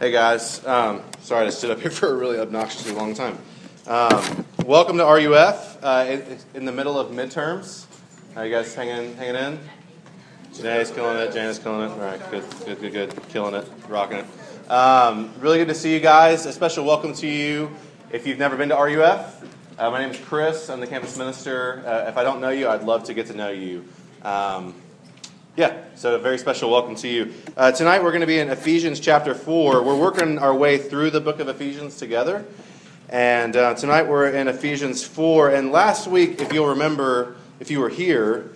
Hey 0.00 0.10
guys, 0.10 0.66
um, 0.66 1.02
sorry 1.20 1.46
to 1.46 1.52
sit 1.52 1.70
up 1.70 1.80
here 1.80 1.90
for 1.90 2.08
a 2.08 2.14
really 2.14 2.40
obnoxiously 2.40 2.90
long 2.90 3.14
time. 3.14 3.38
Um, 3.86 4.44
welcome 4.66 4.98
to 4.98 5.04
RUF 5.04 5.78
uh, 5.84 6.04
in, 6.08 6.38
in 6.52 6.64
the 6.64 6.72
middle 6.72 6.98
of 6.98 7.12
midterms. 7.12 7.86
Are 8.34 8.44
you 8.44 8.52
guys 8.52 8.74
hanging 8.74 9.14
hanging 9.14 9.36
in? 9.36 9.60
Janae's 10.52 10.90
killing 10.90 11.18
it. 11.18 11.32
Jana's 11.32 11.60
killing 11.60 11.88
it. 11.88 11.92
All 11.92 11.98
right, 11.98 12.20
good, 12.32 12.44
good, 12.66 12.80
good, 12.80 12.92
good, 12.92 13.28
killing 13.28 13.54
it, 13.54 13.70
rocking 13.88 14.18
it. 14.18 14.70
Um, 14.70 15.32
really 15.38 15.58
good 15.58 15.68
to 15.68 15.74
see 15.74 15.94
you 15.94 16.00
guys. 16.00 16.44
A 16.44 16.52
special 16.52 16.84
welcome 16.84 17.14
to 17.14 17.28
you 17.28 17.70
if 18.10 18.26
you've 18.26 18.38
never 18.38 18.56
been 18.56 18.70
to 18.70 18.74
RUF. 18.74 19.44
Uh, 19.78 19.90
my 19.92 20.00
name 20.00 20.10
is 20.10 20.18
Chris. 20.18 20.70
I'm 20.70 20.80
the 20.80 20.88
campus 20.88 21.16
minister. 21.16 21.84
Uh, 21.86 22.08
if 22.08 22.16
I 22.16 22.24
don't 22.24 22.40
know 22.40 22.50
you, 22.50 22.68
I'd 22.68 22.82
love 22.82 23.04
to 23.04 23.14
get 23.14 23.28
to 23.28 23.34
know 23.34 23.50
you. 23.50 23.84
Um, 24.22 24.74
yeah, 25.56 25.84
so 25.94 26.16
a 26.16 26.18
very 26.18 26.36
special 26.38 26.68
welcome 26.68 26.96
to 26.96 27.06
you. 27.06 27.32
Uh, 27.56 27.70
tonight 27.70 28.02
we're 28.02 28.10
going 28.10 28.22
to 28.22 28.26
be 28.26 28.40
in 28.40 28.50
Ephesians 28.50 28.98
chapter 28.98 29.36
4. 29.36 29.84
We're 29.84 29.96
working 29.96 30.36
our 30.38 30.52
way 30.52 30.78
through 30.78 31.10
the 31.10 31.20
book 31.20 31.38
of 31.38 31.46
Ephesians 31.46 31.96
together. 31.96 32.44
And 33.08 33.54
uh, 33.54 33.74
tonight 33.74 34.08
we're 34.08 34.30
in 34.30 34.48
Ephesians 34.48 35.04
4. 35.06 35.50
And 35.50 35.70
last 35.70 36.08
week, 36.08 36.40
if 36.40 36.52
you'll 36.52 36.70
remember, 36.70 37.36
if 37.60 37.70
you 37.70 37.78
were 37.78 37.88
here, 37.88 38.50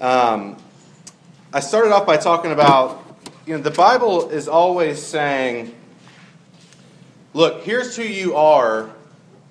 um, 0.00 0.56
I 1.52 1.60
started 1.60 1.92
off 1.92 2.06
by 2.06 2.16
talking 2.16 2.50
about, 2.50 3.04
you 3.44 3.54
know, 3.54 3.62
the 3.62 3.70
Bible 3.70 4.30
is 4.30 4.48
always 4.48 5.02
saying, 5.02 5.74
look, 7.34 7.62
here's 7.62 7.94
who 7.94 8.04
you 8.04 8.36
are 8.36 8.90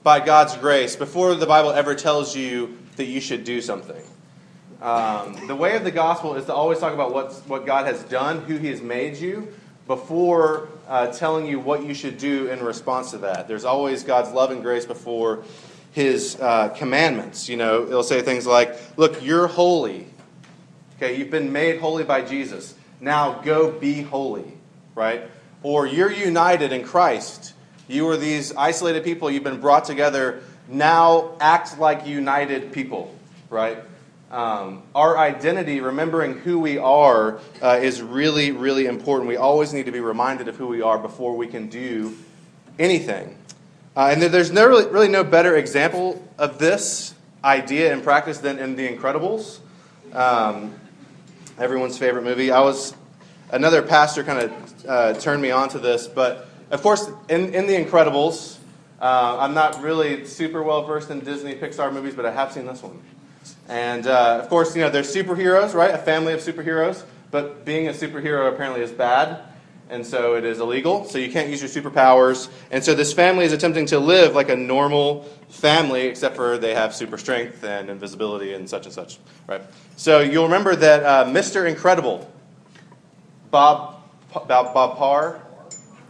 by 0.02 0.20
God's 0.20 0.58
grace 0.58 0.95
before 0.95 1.36
the 1.36 1.45
Bible 1.45 1.70
ever 1.70 1.94
tells 1.94 2.36
you 2.36 2.75
that 2.95 3.05
you 3.05 3.22
should 3.22 3.44
do 3.44 3.61
something. 3.61 4.02
Um, 4.81 5.47
the 5.47 5.55
way 5.55 5.75
of 5.75 5.84
the 5.84 5.91
gospel 5.91 6.35
is 6.35 6.45
to 6.45 6.53
always 6.53 6.79
talk 6.79 6.93
about 6.93 7.13
what's, 7.13 7.39
what 7.41 7.66
God 7.66 7.88
has 7.88 8.03
done, 8.03 8.41
who 8.41 8.57
He 8.57 8.67
has 8.67 8.81
made 8.81 9.17
you, 9.17 9.53
before 9.88 10.70
uh, 10.88 11.07
telling 11.07 11.45
you 11.45 11.59
what 11.59 11.83
you 11.83 11.93
should 11.93 12.17
do 12.17 12.47
in 12.47 12.63
response 12.63 13.11
to 13.11 13.19
that. 13.19 13.47
There's 13.47 13.66
always 13.66 14.03
God's 14.03 14.31
love 14.31 14.52
and 14.52 14.61
grace 14.61 14.85
before 14.85 15.44
His 15.91 16.38
uh, 16.39 16.69
commandments. 16.69 17.47
You 17.47 17.58
know, 17.58 17.83
it'll 17.83 18.03
say 18.03 18.22
things 18.22 18.45
like, 18.45 18.75
Look, 18.97 19.23
you're 19.23 19.47
holy. 19.47 20.08
Okay, 20.97 21.17
you've 21.17 21.31
been 21.31 21.52
made 21.52 21.80
holy 21.80 22.03
by 22.03 22.22
Jesus. 22.22 22.73
Now 23.02 23.41
go 23.41 23.72
be 23.72 24.02
holy, 24.02 24.53
right? 24.94 25.23
Or 25.61 25.85
you're 25.85 26.11
united 26.11 26.72
in 26.72 26.83
Christ. 26.83 27.53
You 27.88 28.07
are 28.09 28.17
these 28.17 28.55
isolated 28.55 29.03
people, 29.03 29.30
you've 29.30 29.44
been 29.44 29.59
brought 29.59 29.85
together. 29.85 30.41
Now 30.67 31.33
act 31.39 31.78
like 31.78 32.07
united 32.07 32.72
people, 32.72 33.13
right? 33.50 33.78
Um, 34.31 34.84
our 34.94 35.18
identity, 35.18 35.81
remembering 35.81 36.40
who 36.40 36.59
we 36.59 36.78
are, 36.78 37.40
uh, 37.62 37.80
is 37.81 38.02
really, 38.02 38.52
really 38.52 38.88
important. 38.88 39.28
We 39.28 39.38
always 39.38 39.72
need 39.72 39.86
to 39.86 39.92
be 39.92 40.00
reminded 40.00 40.48
of 40.48 40.56
who 40.56 40.68
we 40.68 40.81
are 40.81 40.98
before 40.98 41.38
we 41.38 41.48
can 41.48 41.70
do 41.70 42.16
anything. 42.80 43.38
Uh, 43.96 44.09
and 44.12 44.22
there's 44.22 44.52
no, 44.52 44.68
really, 44.68 44.88
really 44.88 45.08
no 45.08 45.23
better 45.23 45.56
example 45.56 46.28
of 46.38 46.59
this 46.59 47.14
idea 47.44 47.94
in 47.94 48.02
practice 48.02 48.40
than 48.40 48.59
in 48.59 48.76
The 48.76 48.88
Incredibles, 48.88 49.59
um, 50.12 50.73
everyone's 51.58 51.98
favorite 51.98 52.23
movie. 52.23 52.52
I 52.52 52.59
was 52.59 52.94
another 53.52 53.81
pastor 53.81 54.23
kind 54.23 54.40
of 54.40 54.86
uh, 54.86 55.14
turned 55.14 55.42
me 55.42 55.52
on 55.52 55.70
to 55.70 55.80
this, 55.80 56.08
but 56.08 56.50
of 56.72 56.81
course, 56.81 57.09
in, 57.30 57.53
in 57.53 57.68
The 57.68 57.73
Incredibles, 57.73 58.58
uh, 59.00 59.38
I'm 59.40 59.53
not 59.53 59.81
really 59.81 60.26
super 60.26 60.64
well 60.64 60.84
versed 60.84 61.12
in 61.12 61.20
Disney 61.20 61.53
Pixar 61.53 61.94
movies, 61.94 62.16
but 62.16 62.26
I 62.26 62.31
have 62.31 62.52
seen 62.52 62.66
this 62.66 62.81
one. 62.81 63.00
And 63.67 64.05
uh, 64.08 64.39
of 64.41 64.49
course, 64.49 64.75
you 64.75 64.81
know, 64.81 64.89
they're 64.89 65.03
superheroes, 65.03 65.73
right? 65.73 65.94
A 65.94 65.97
family 65.97 66.33
of 66.33 66.39
superheroes. 66.39 67.03
But 67.31 67.66
being 67.66 67.88
a 67.88 67.91
superhero 67.91 68.53
apparently 68.53 68.81
is 68.81 68.91
bad. 68.91 69.41
And 69.89 70.05
so 70.05 70.35
it 70.35 70.45
is 70.45 70.59
illegal. 70.59 71.05
So 71.05 71.17
you 71.17 71.31
can't 71.31 71.49
use 71.49 71.61
your 71.61 71.83
superpowers. 71.83 72.49
And 72.72 72.83
so 72.83 72.95
this 72.95 73.13
family 73.13 73.45
is 73.45 73.53
attempting 73.53 73.85
to 73.88 73.99
live 73.99 74.33
like 74.33 74.49
a 74.49 74.55
normal 74.55 75.23
family, 75.49 76.07
except 76.07 76.35
for 76.35 76.57
they 76.57 76.73
have 76.73 76.95
super 76.95 77.17
strength 77.17 77.63
and 77.63 77.90
invisibility 77.90 78.53
and 78.53 78.69
such 78.69 78.85
and 78.85 78.94
such, 78.94 79.19
right? 79.47 79.62
So 79.95 80.22
you'll 80.22 80.45
remember 80.45 80.75
that 80.75 81.03
uh, 81.03 81.25
Mr. 81.25 81.67
Incredible, 81.69 82.29
Bob, 83.51 84.01
Bob, 84.34 84.73
Bob 84.73 84.97
Parr, 84.97 85.41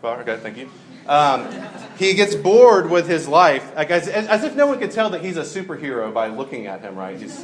Parr, 0.01 0.21
okay, 0.21 0.37
thank 0.37 0.57
you. 0.57 0.69
Um, 1.07 1.47
he 1.97 2.13
gets 2.13 2.35
bored 2.35 2.89
with 2.89 3.07
his 3.07 3.27
life, 3.27 3.75
like 3.75 3.89
as, 3.89 4.07
as, 4.07 4.43
if 4.43 4.55
no 4.55 4.67
one 4.67 4.79
could 4.79 4.91
tell 4.91 5.09
that 5.11 5.23
he's 5.23 5.37
a 5.37 5.41
superhero 5.41 6.13
by 6.13 6.27
looking 6.27 6.67
at 6.67 6.81
him, 6.81 6.95
right? 6.95 7.19
He's 7.19 7.43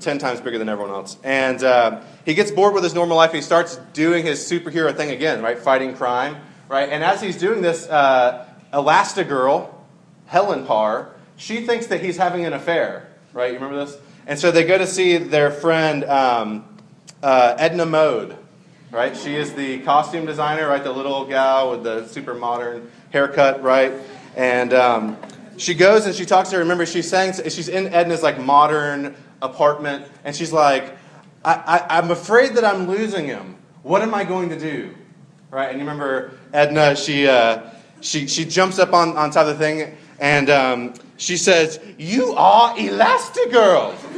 10 0.00 0.18
times 0.18 0.40
bigger 0.40 0.58
than 0.58 0.68
everyone 0.68 0.92
else. 0.92 1.16
And 1.22 1.62
uh, 1.62 2.02
he 2.24 2.34
gets 2.34 2.50
bored 2.50 2.74
with 2.74 2.84
his 2.84 2.94
normal 2.94 3.16
life. 3.16 3.32
He 3.32 3.40
starts 3.40 3.76
doing 3.92 4.26
his 4.26 4.40
superhero 4.40 4.94
thing 4.94 5.10
again, 5.10 5.42
right? 5.42 5.58
Fighting 5.58 5.94
crime, 5.94 6.36
right? 6.68 6.88
And 6.88 7.02
as 7.02 7.20
he's 7.20 7.38
doing 7.38 7.62
this, 7.62 7.88
uh, 7.88 8.46
Elastigirl, 8.72 9.72
Helen 10.26 10.66
Parr, 10.66 11.14
she 11.36 11.66
thinks 11.66 11.86
that 11.86 12.02
he's 12.02 12.16
having 12.16 12.44
an 12.44 12.52
affair, 12.52 13.08
right? 13.32 13.48
You 13.48 13.54
remember 13.54 13.84
this? 13.84 13.96
And 14.26 14.38
so 14.38 14.50
they 14.50 14.64
go 14.64 14.78
to 14.78 14.86
see 14.86 15.16
their 15.16 15.50
friend 15.50 16.04
um, 16.04 16.64
uh, 17.22 17.56
Edna 17.58 17.86
Mode, 17.86 18.36
right? 18.92 19.16
She 19.16 19.34
is 19.34 19.54
the 19.54 19.80
costume 19.80 20.26
designer, 20.26 20.68
right? 20.68 20.84
The 20.84 20.92
little 20.92 21.24
gal 21.24 21.70
with 21.70 21.82
the 21.82 22.06
super 22.06 22.34
modern 22.34 22.90
haircut, 23.10 23.62
right? 23.62 23.92
And 24.36 24.72
um, 24.72 25.16
she 25.56 25.74
goes 25.74 26.06
and 26.06 26.14
she 26.14 26.26
talks 26.26 26.50
to 26.50 26.56
her. 26.56 26.62
Remember, 26.62 26.86
she's 26.86 27.08
saying 27.08 27.34
she's 27.48 27.68
in 27.68 27.92
Edna's 27.92 28.22
like 28.22 28.38
modern 28.38 29.16
apartment, 29.40 30.06
and 30.24 30.36
she's 30.36 30.52
like, 30.52 30.96
I, 31.44 31.84
I, 31.88 31.98
"I'm 31.98 32.10
afraid 32.10 32.54
that 32.54 32.64
I'm 32.64 32.86
losing 32.86 33.26
him. 33.26 33.56
What 33.82 34.02
am 34.02 34.14
I 34.14 34.24
going 34.24 34.50
to 34.50 34.58
do?" 34.58 34.94
Right? 35.50 35.70
And 35.70 35.78
you 35.78 35.84
remember 35.84 36.38
Edna? 36.52 36.94
She 36.94 37.26
uh, 37.26 37.62
she 38.00 38.26
she 38.26 38.44
jumps 38.44 38.78
up 38.78 38.92
on 38.92 39.16
on 39.16 39.30
top 39.30 39.46
of 39.46 39.58
the 39.58 39.64
thing, 39.64 39.96
and 40.20 40.50
um, 40.50 40.94
she 41.16 41.36
says, 41.36 41.80
"You 41.98 42.34
are 42.34 42.74
Elastigirl." 42.76 44.11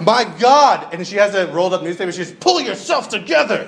My 0.00 0.24
God! 0.38 0.94
And 0.94 1.06
she 1.06 1.16
has 1.16 1.34
a 1.34 1.46
rolled 1.52 1.74
up 1.74 1.82
newspaper. 1.82 2.12
She 2.12 2.24
says, 2.24 2.34
"Pull 2.40 2.60
yourself 2.60 3.08
together." 3.08 3.66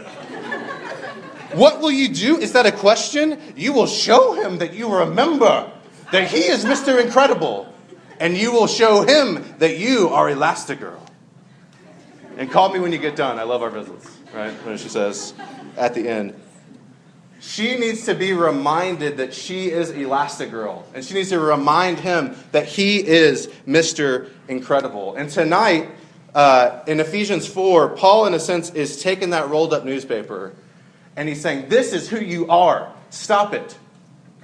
What 1.52 1.80
will 1.80 1.90
you 1.90 2.08
do? 2.08 2.38
Is 2.38 2.52
that 2.52 2.64
a 2.64 2.72
question? 2.72 3.38
You 3.56 3.74
will 3.74 3.86
show 3.86 4.32
him 4.32 4.58
that 4.58 4.72
you 4.72 4.88
remember 4.92 5.70
that 6.10 6.28
he 6.28 6.40
is 6.40 6.64
Mr. 6.64 7.02
Incredible, 7.02 7.72
and 8.18 8.36
you 8.36 8.52
will 8.52 8.66
show 8.66 9.02
him 9.02 9.44
that 9.58 9.76
you 9.76 10.08
are 10.08 10.28
Elastigirl. 10.30 11.00
And 12.38 12.50
call 12.50 12.72
me 12.72 12.80
when 12.80 12.92
you 12.92 12.98
get 12.98 13.16
done. 13.16 13.38
I 13.38 13.42
love 13.42 13.62
our 13.62 13.68
visits, 13.68 14.10
right? 14.34 14.52
When 14.64 14.78
she 14.78 14.88
says 14.88 15.34
at 15.76 15.94
the 15.94 16.08
end. 16.08 16.34
She 17.40 17.76
needs 17.76 18.06
to 18.06 18.14
be 18.14 18.32
reminded 18.32 19.16
that 19.16 19.34
she 19.34 19.70
is 19.70 19.90
Elastigirl. 19.90 20.84
And 20.94 21.04
she 21.04 21.14
needs 21.14 21.30
to 21.30 21.40
remind 21.40 21.98
him 21.98 22.36
that 22.52 22.66
he 22.66 23.06
is 23.06 23.48
Mr. 23.66 24.30
Incredible. 24.48 25.16
And 25.16 25.28
tonight, 25.28 25.90
uh, 26.34 26.82
in 26.86 27.00
Ephesians 27.00 27.46
4, 27.46 27.90
Paul, 27.90 28.26
in 28.26 28.34
a 28.34 28.40
sense, 28.40 28.70
is 28.70 29.02
taking 29.02 29.30
that 29.30 29.48
rolled 29.48 29.74
up 29.74 29.84
newspaper 29.84 30.54
and 31.16 31.28
he's 31.28 31.40
saying, 31.40 31.68
This 31.68 31.92
is 31.92 32.08
who 32.08 32.18
you 32.18 32.48
are. 32.48 32.92
Stop 33.10 33.52
it. 33.52 33.76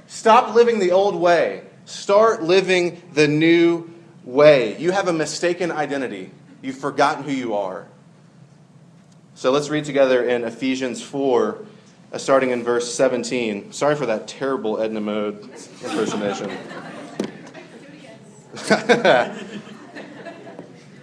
Stop 0.06 0.54
living 0.54 0.78
the 0.78 0.92
old 0.92 1.14
way. 1.14 1.62
Start 1.86 2.42
living 2.42 3.02
the 3.14 3.26
new 3.26 3.90
way. 4.24 4.78
You 4.78 4.90
have 4.90 5.08
a 5.08 5.12
mistaken 5.12 5.70
identity. 5.70 6.30
You've 6.60 6.78
forgotten 6.78 7.24
who 7.24 7.32
you 7.32 7.54
are. 7.54 7.86
So 9.34 9.50
let's 9.50 9.70
read 9.70 9.84
together 9.84 10.24
in 10.24 10.44
Ephesians 10.44 11.00
4, 11.00 11.64
uh, 12.12 12.18
starting 12.18 12.50
in 12.50 12.64
verse 12.64 12.92
17. 12.92 13.72
Sorry 13.72 13.94
for 13.94 14.06
that 14.06 14.28
terrible 14.28 14.80
Edna 14.80 15.00
Mode 15.00 15.42
impersonation. 15.82 16.50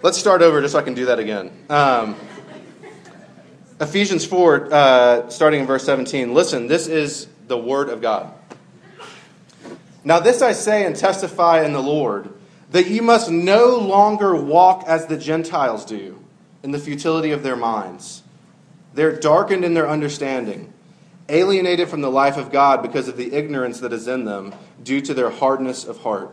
let's 0.06 0.18
start 0.18 0.40
over 0.40 0.60
just 0.60 0.70
so 0.70 0.78
I 0.78 0.82
can 0.82 0.94
do 0.94 1.06
that 1.06 1.18
again. 1.18 1.50
Um, 1.68 2.14
Ephesians 3.80 4.24
4, 4.24 4.72
uh, 4.72 5.28
starting 5.30 5.62
in 5.62 5.66
verse 5.66 5.82
17. 5.82 6.32
Listen, 6.32 6.68
this 6.68 6.86
is 6.86 7.26
the 7.48 7.58
word 7.58 7.88
of 7.88 8.00
God. 8.00 8.32
Now, 10.04 10.20
this 10.20 10.42
I 10.42 10.52
say 10.52 10.86
and 10.86 10.94
testify 10.94 11.64
in 11.64 11.72
the 11.72 11.82
Lord, 11.82 12.32
that 12.70 12.86
you 12.86 13.02
must 13.02 13.32
no 13.32 13.78
longer 13.78 14.36
walk 14.36 14.84
as 14.86 15.06
the 15.06 15.18
Gentiles 15.18 15.84
do, 15.84 16.22
in 16.62 16.70
the 16.70 16.78
futility 16.78 17.32
of 17.32 17.42
their 17.42 17.56
minds. 17.56 18.22
They're 18.94 19.18
darkened 19.18 19.64
in 19.64 19.74
their 19.74 19.90
understanding, 19.90 20.72
alienated 21.28 21.88
from 21.88 22.02
the 22.02 22.12
life 22.12 22.36
of 22.36 22.52
God 22.52 22.80
because 22.80 23.08
of 23.08 23.16
the 23.16 23.32
ignorance 23.32 23.80
that 23.80 23.92
is 23.92 24.06
in 24.06 24.24
them, 24.24 24.54
due 24.84 25.00
to 25.00 25.12
their 25.12 25.30
hardness 25.30 25.84
of 25.84 25.98
heart. 26.02 26.32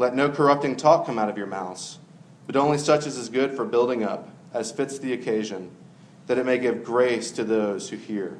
Let 0.00 0.14
no 0.14 0.30
corrupting 0.30 0.76
talk 0.76 1.04
come 1.04 1.18
out 1.18 1.28
of 1.28 1.36
your 1.36 1.46
mouths, 1.46 1.98
but 2.46 2.56
only 2.56 2.78
such 2.78 3.06
as 3.06 3.18
is 3.18 3.28
good 3.28 3.54
for 3.54 3.66
building 3.66 4.02
up, 4.02 4.30
as 4.54 4.72
fits 4.72 4.98
the 4.98 5.12
occasion, 5.12 5.70
that 6.26 6.38
it 6.38 6.46
may 6.46 6.56
give 6.56 6.82
grace 6.84 7.30
to 7.32 7.44
those 7.44 7.90
who 7.90 7.98
hear. 7.98 8.38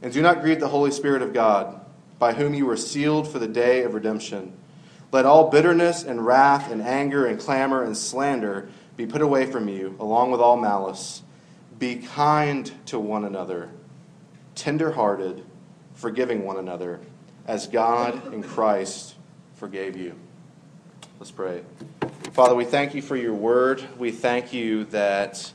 And 0.00 0.12
do 0.12 0.22
not 0.22 0.40
grieve 0.40 0.60
the 0.60 0.68
Holy 0.68 0.92
Spirit 0.92 1.22
of 1.22 1.32
God, 1.32 1.84
by 2.20 2.34
whom 2.34 2.54
you 2.54 2.66
were 2.66 2.76
sealed 2.76 3.26
for 3.26 3.40
the 3.40 3.48
day 3.48 3.82
of 3.82 3.94
redemption. 3.94 4.52
Let 5.10 5.26
all 5.26 5.50
bitterness 5.50 6.04
and 6.04 6.24
wrath 6.24 6.70
and 6.70 6.82
anger 6.82 7.26
and 7.26 7.40
clamor 7.40 7.82
and 7.82 7.96
slander 7.96 8.68
be 8.96 9.06
put 9.06 9.22
away 9.22 9.46
from 9.46 9.68
you, 9.68 9.96
along 9.98 10.30
with 10.30 10.40
all 10.40 10.56
malice. 10.56 11.24
Be 11.80 11.96
kind 11.96 12.70
to 12.86 13.00
one 13.00 13.24
another, 13.24 13.70
tender-hearted, 14.54 15.44
forgiving 15.94 16.44
one 16.44 16.58
another, 16.58 17.00
as 17.44 17.66
God 17.66 18.32
in 18.32 18.44
Christ 18.44 19.11
forgave 19.62 19.96
you. 19.96 20.12
Let's 21.20 21.30
pray. 21.30 21.62
Father, 22.32 22.56
we 22.56 22.64
thank 22.64 22.96
you 22.96 23.00
for 23.00 23.14
your 23.14 23.32
word. 23.32 23.80
We 23.96 24.10
thank 24.10 24.52
you 24.52 24.86
that, 24.86 25.52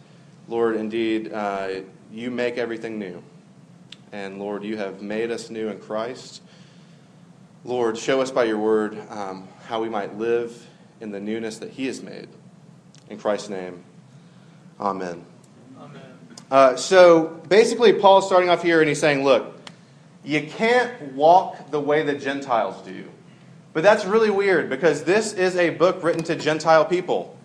Lord, 0.48 0.78
indeed, 0.78 1.34
uh, 1.34 1.82
you 2.10 2.32
make 2.32 2.58
everything 2.58 3.00
new. 3.00 3.22
And 4.14 4.40
Lord, 4.40 4.64
you 4.64 4.78
have 4.78 5.02
made 5.02 5.30
us 5.30 5.50
new 5.50 5.68
in 5.68 5.82
Christ. 5.82 6.42
Lord, 7.66 7.98
show 7.98 8.22
us 8.22 8.32
by 8.32 8.46
your 8.46 8.60
word 8.60 8.98
um, 9.10 9.46
how 9.66 9.82
we 9.82 9.90
might 9.90 10.18
live 10.18 10.66
in 11.02 11.12
the 11.12 11.20
newness 11.20 11.58
that 11.58 11.72
he 11.72 11.88
has 11.88 12.02
made. 12.02 12.30
In 13.10 13.18
Christ's 13.18 13.50
name, 13.50 13.84
amen. 14.80 15.26
Amen. 15.78 16.02
Uh, 16.50 16.78
so 16.78 17.42
basically, 17.50 17.92
Paul's 17.92 18.26
starting 18.26 18.48
off 18.48 18.64
here 18.64 18.80
and 18.80 18.88
he's 18.88 19.02
saying, 19.02 19.26
look, 19.26 19.60
you 20.24 20.48
can't 20.48 21.12
walk 21.12 21.72
the 21.72 21.80
way 21.82 22.04
the 22.04 22.16
Gentiles 22.16 22.82
do. 22.86 23.04
But 23.78 23.84
that's 23.84 24.06
really 24.06 24.32
weird 24.32 24.72
because 24.72 25.04
this 25.04 25.34
is 25.34 25.56
a 25.56 25.70
book 25.70 26.02
written 26.02 26.24
to 26.24 26.36
Gentile 26.36 26.84
people. 26.84 27.38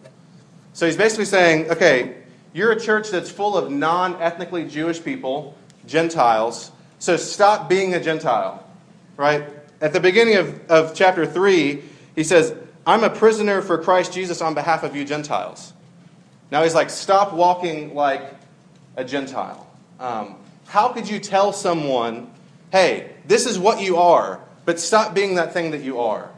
So 0.73 0.87
he's 0.87 0.96
basically 0.96 1.26
saying, 1.26 1.70
okay, 1.73 2.23
you're 2.55 2.73
a 2.73 2.81
church 2.81 3.11
that's 3.11 3.31
full 3.31 3.55
of 3.55 3.70
non 3.70 4.14
ethnically 4.14 4.67
Jewish 4.67 5.05
people, 5.05 5.55
Gentiles, 5.87 6.73
so 6.99 7.19
stop 7.19 7.69
being 7.69 7.93
a 7.93 8.02
Gentile, 8.02 8.67
right? 9.19 9.44
At 9.82 9.93
the 9.93 10.00
beginning 10.00 10.37
of, 10.37 10.70
of 10.70 10.94
chapter 10.94 11.26
3, 11.26 11.82
he 12.17 12.25
says, 12.25 12.55
I'm 12.87 13.05
a 13.05 13.11
prisoner 13.11 13.61
for 13.61 13.76
Christ 13.76 14.14
Jesus 14.14 14.40
on 14.40 14.55
behalf 14.55 14.84
of 14.84 14.96
you 14.96 15.05
Gentiles. 15.05 15.75
Now 16.50 16.62
he's 16.62 16.75
like, 16.75 16.88
stop 16.88 17.34
walking 17.34 17.94
like 17.94 18.23
a 18.96 19.05
Gentile. 19.05 19.70
Um, 20.00 20.37
how 20.67 20.94
could 20.94 21.11
you 21.11 21.19
tell 21.19 21.52
someone, 21.52 22.32
hey, 22.70 23.11
this 23.26 23.44
is 23.44 23.58
what 23.58 23.82
you 23.82 23.99
are, 23.99 24.40
but 24.64 24.80
stop 24.80 25.14
being 25.14 25.36
that 25.36 25.52
thing 25.52 25.72
that 25.72 25.82
you 25.82 26.00
are? 26.00 26.30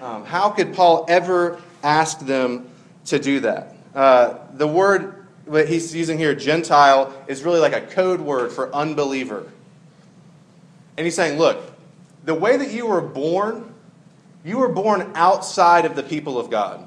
Um, 0.00 0.24
how 0.24 0.50
could 0.50 0.74
Paul 0.74 1.06
ever 1.08 1.60
ask 1.82 2.18
them 2.20 2.68
to 3.06 3.18
do 3.18 3.40
that? 3.40 3.74
Uh, 3.94 4.38
the 4.54 4.66
word 4.66 5.26
that 5.46 5.68
he's 5.68 5.94
using 5.94 6.18
here, 6.18 6.34
Gentile, 6.34 7.14
is 7.26 7.42
really 7.42 7.60
like 7.60 7.74
a 7.74 7.80
code 7.80 8.20
word 8.20 8.52
for 8.52 8.74
unbeliever. 8.74 9.46
And 10.96 11.04
he's 11.04 11.14
saying, 11.14 11.38
look, 11.38 11.70
the 12.24 12.34
way 12.34 12.56
that 12.56 12.72
you 12.72 12.86
were 12.86 13.00
born 13.00 13.74
you 14.44 14.58
were 14.58 14.68
born 14.68 15.10
outside 15.14 15.86
of 15.86 15.96
the 15.96 16.02
people 16.02 16.38
of 16.38 16.50
God. 16.50 16.86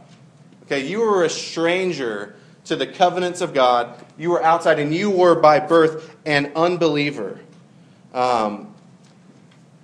Okay, 0.63 0.87
you 0.87 0.99
were 0.99 1.23
a 1.23 1.29
stranger 1.29 2.35
to 2.65 2.75
the 2.75 2.85
covenants 2.85 3.41
of 3.41 3.53
God. 3.53 3.99
You 4.17 4.29
were 4.29 4.43
outside, 4.43 4.77
and 4.77 4.93
you 4.93 5.09
were 5.09 5.33
by 5.33 5.59
birth 5.59 6.15
an 6.25 6.51
unbeliever. 6.55 7.39
Um, 8.13 8.73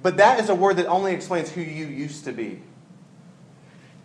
but 0.03 0.17
that 0.17 0.39
is 0.39 0.49
a 0.49 0.55
word 0.55 0.75
that 0.75 0.85
only 0.85 1.13
explains 1.13 1.49
who 1.49 1.61
you 1.61 1.85
used 1.85 2.25
to 2.25 2.33
be. 2.33 2.61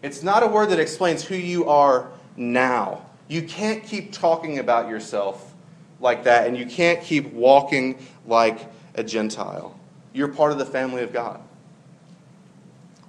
It's 0.00 0.23
not 0.23 0.45
a 0.45 0.47
word 0.47 0.71
that 0.71 0.79
explains 0.79 1.25
who 1.25 1.35
you 1.35 1.69
are 1.69 2.09
now. 2.37 3.05
You 3.27 3.43
can't 3.43 3.83
keep 3.83 4.12
talking 4.12 4.61
about 4.61 4.89
yourself 4.89 5.53
like 6.00 6.25
that, 6.25 6.47
and 6.47 6.56
you 6.56 6.67
can't 6.67 7.03
keep 7.03 7.33
walking 7.33 7.99
like 8.27 8.71
a 8.95 9.03
Gentile. 9.03 9.79
You're 10.12 10.29
part 10.29 10.53
of 10.53 10.59
the 10.59 10.65
family 10.65 11.03
of 11.03 11.12
God 11.12 11.41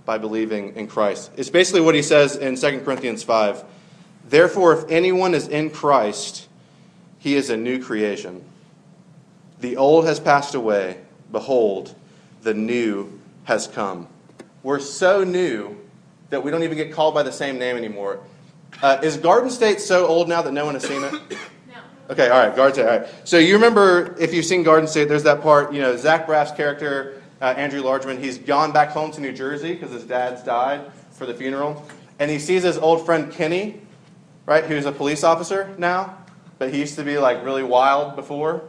by 0.06 0.18
believing 0.18 0.76
in 0.76 0.88
Christ. 0.88 1.32
It's 1.38 1.52
basically 1.52 1.82
what 1.82 1.94
he 1.94 2.02
says 2.02 2.36
in 2.36 2.56
2 2.56 2.82
Corinthians 2.82 3.22
5. 3.22 3.64
Therefore, 4.28 4.74
if 4.74 4.90
anyone 4.90 5.36
is 5.36 5.48
in 5.48 5.70
Christ, 5.70 6.48
he 7.20 7.36
is 7.36 7.52
a 7.52 7.58
new 7.58 7.84
creation. 7.84 8.44
The 9.60 9.78
old 9.78 10.06
has 10.06 10.20
passed 10.20 10.56
away. 10.56 10.98
Behold, 11.32 11.94
the 12.42 12.54
new 12.54 13.20
has 13.44 13.68
come. 13.68 14.08
We're 14.64 14.80
so 14.80 15.24
new 15.24 15.78
that 16.30 16.44
we 16.44 16.52
don't 16.52 16.64
even 16.64 16.78
get 16.78 16.92
called 16.92 17.14
by 17.14 17.24
the 17.24 17.32
same 17.32 17.58
name 17.58 17.76
anymore. 17.76 18.20
Uh, 18.82 19.00
is 19.02 19.18
Garden 19.18 19.50
State 19.50 19.80
so 19.80 20.06
old 20.06 20.30
now 20.30 20.42
that 20.42 20.54
no 20.54 20.66
one 20.66 20.76
has 20.76 20.84
seen 20.84 21.04
it? 21.04 21.14
No. 21.68 21.76
Okay, 22.10 22.30
all 22.30 22.40
right, 22.40 22.56
Garden 22.56 22.74
State. 22.74 22.88
All 22.88 23.00
right. 23.00 23.08
So 23.24 23.38
you 23.38 23.54
remember 23.54 24.16
if 24.20 24.34
you've 24.34 24.46
seen 24.46 24.64
Garden 24.64 24.88
State, 24.88 25.08
there's 25.08 25.24
that 25.24 25.42
part. 25.42 25.72
You 25.72 25.82
know, 25.82 25.96
Zach 25.96 26.26
Braff's 26.26 26.52
character 26.52 27.20
uh, 27.42 27.54
Andrew 27.58 27.82
Largeman. 27.82 28.20
He's 28.20 28.38
gone 28.38 28.72
back 28.72 28.90
home 28.90 29.12
to 29.12 29.22
New 29.22 29.32
Jersey 29.32 29.74
because 29.74 29.92
his 29.92 30.04
dad's 30.04 30.44
died 30.44 30.92
for 31.12 31.26
the 31.26 31.34
funeral. 31.34 31.86
And 32.20 32.30
he 32.30 32.40
sees 32.40 32.64
his 32.64 32.78
old 32.78 33.06
friend 33.06 33.32
Kenny, 33.32 33.82
right, 34.46 34.66
who's 34.66 34.86
a 34.86 34.92
police 34.92 35.24
officer 35.24 35.74
now, 35.78 36.18
but 36.58 36.74
he 36.74 36.80
used 36.80 36.96
to 36.96 37.04
be 37.04 37.18
like 37.18 37.44
really 37.44 37.64
wild 37.64 38.16
before. 38.16 38.64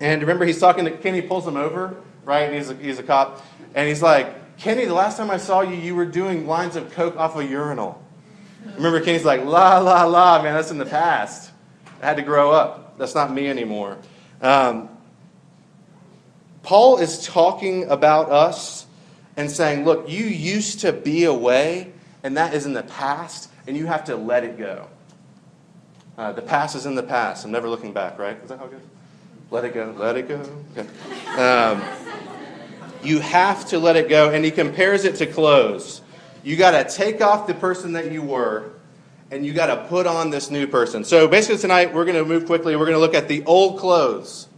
And 0.00 0.20
remember, 0.22 0.44
he's 0.44 0.58
talking 0.58 0.84
to 0.84 0.90
Kenny, 0.90 1.22
pulls 1.22 1.46
him 1.46 1.56
over, 1.56 1.96
right? 2.24 2.52
He's 2.52 2.70
a, 2.70 2.74
he's 2.74 2.98
a 2.98 3.02
cop. 3.02 3.44
And 3.74 3.88
he's 3.88 4.02
like, 4.02 4.58
Kenny, 4.58 4.84
the 4.84 4.94
last 4.94 5.16
time 5.16 5.30
I 5.30 5.38
saw 5.38 5.60
you, 5.60 5.74
you 5.74 5.94
were 5.94 6.06
doing 6.06 6.46
lines 6.46 6.76
of 6.76 6.92
coke 6.92 7.16
off 7.16 7.36
a 7.36 7.44
urinal. 7.44 8.02
Remember, 8.76 9.00
Kenny's 9.00 9.24
like, 9.24 9.44
la, 9.44 9.78
la, 9.78 10.04
la, 10.04 10.42
man, 10.42 10.54
that's 10.54 10.70
in 10.70 10.78
the 10.78 10.86
past. 10.86 11.50
I 12.00 12.06
had 12.06 12.16
to 12.16 12.22
grow 12.22 12.52
up. 12.52 12.96
That's 12.98 13.14
not 13.14 13.32
me 13.32 13.48
anymore. 13.48 13.98
Um, 14.40 14.88
Paul 16.62 16.98
is 16.98 17.26
talking 17.26 17.88
about 17.88 18.30
us 18.30 18.86
and 19.36 19.50
saying, 19.50 19.84
look, 19.84 20.08
you 20.08 20.24
used 20.24 20.80
to 20.80 20.92
be 20.92 21.24
away, 21.24 21.92
and 22.22 22.36
that 22.36 22.54
is 22.54 22.66
in 22.66 22.72
the 22.72 22.82
past, 22.82 23.50
and 23.66 23.76
you 23.76 23.86
have 23.86 24.04
to 24.04 24.16
let 24.16 24.44
it 24.44 24.58
go. 24.58 24.88
Uh, 26.16 26.32
the 26.32 26.42
past 26.42 26.76
is 26.76 26.86
in 26.86 26.94
the 26.94 27.02
past. 27.02 27.44
I'm 27.44 27.50
never 27.50 27.68
looking 27.68 27.92
back, 27.92 28.18
right? 28.18 28.38
Is 28.42 28.50
that 28.50 28.58
how 28.58 28.66
it 28.66 28.72
goes? 28.72 28.82
Let 29.52 29.66
it 29.66 29.74
go, 29.74 29.94
let 29.98 30.16
it 30.16 30.28
go. 30.28 30.40
Okay. 30.74 31.38
Um, 31.38 31.82
you 33.04 33.18
have 33.18 33.66
to 33.68 33.78
let 33.78 33.96
it 33.96 34.08
go, 34.08 34.30
and 34.30 34.42
he 34.42 34.50
compares 34.50 35.04
it 35.04 35.16
to 35.16 35.26
clothes. 35.26 36.00
You 36.42 36.56
got 36.56 36.70
to 36.70 36.96
take 36.96 37.20
off 37.20 37.46
the 37.46 37.52
person 37.52 37.92
that 37.92 38.10
you 38.10 38.22
were, 38.22 38.72
and 39.30 39.44
you 39.44 39.52
got 39.52 39.66
to 39.66 39.84
put 39.88 40.06
on 40.06 40.30
this 40.30 40.50
new 40.50 40.66
person. 40.66 41.04
So 41.04 41.28
basically, 41.28 41.58
tonight 41.58 41.92
we're 41.92 42.06
going 42.06 42.16
to 42.16 42.24
move 42.24 42.46
quickly. 42.46 42.76
We're 42.76 42.86
going 42.86 42.96
to 42.96 42.98
look 42.98 43.14
at 43.14 43.28
the 43.28 43.44
old 43.44 43.78
clothes. 43.78 44.48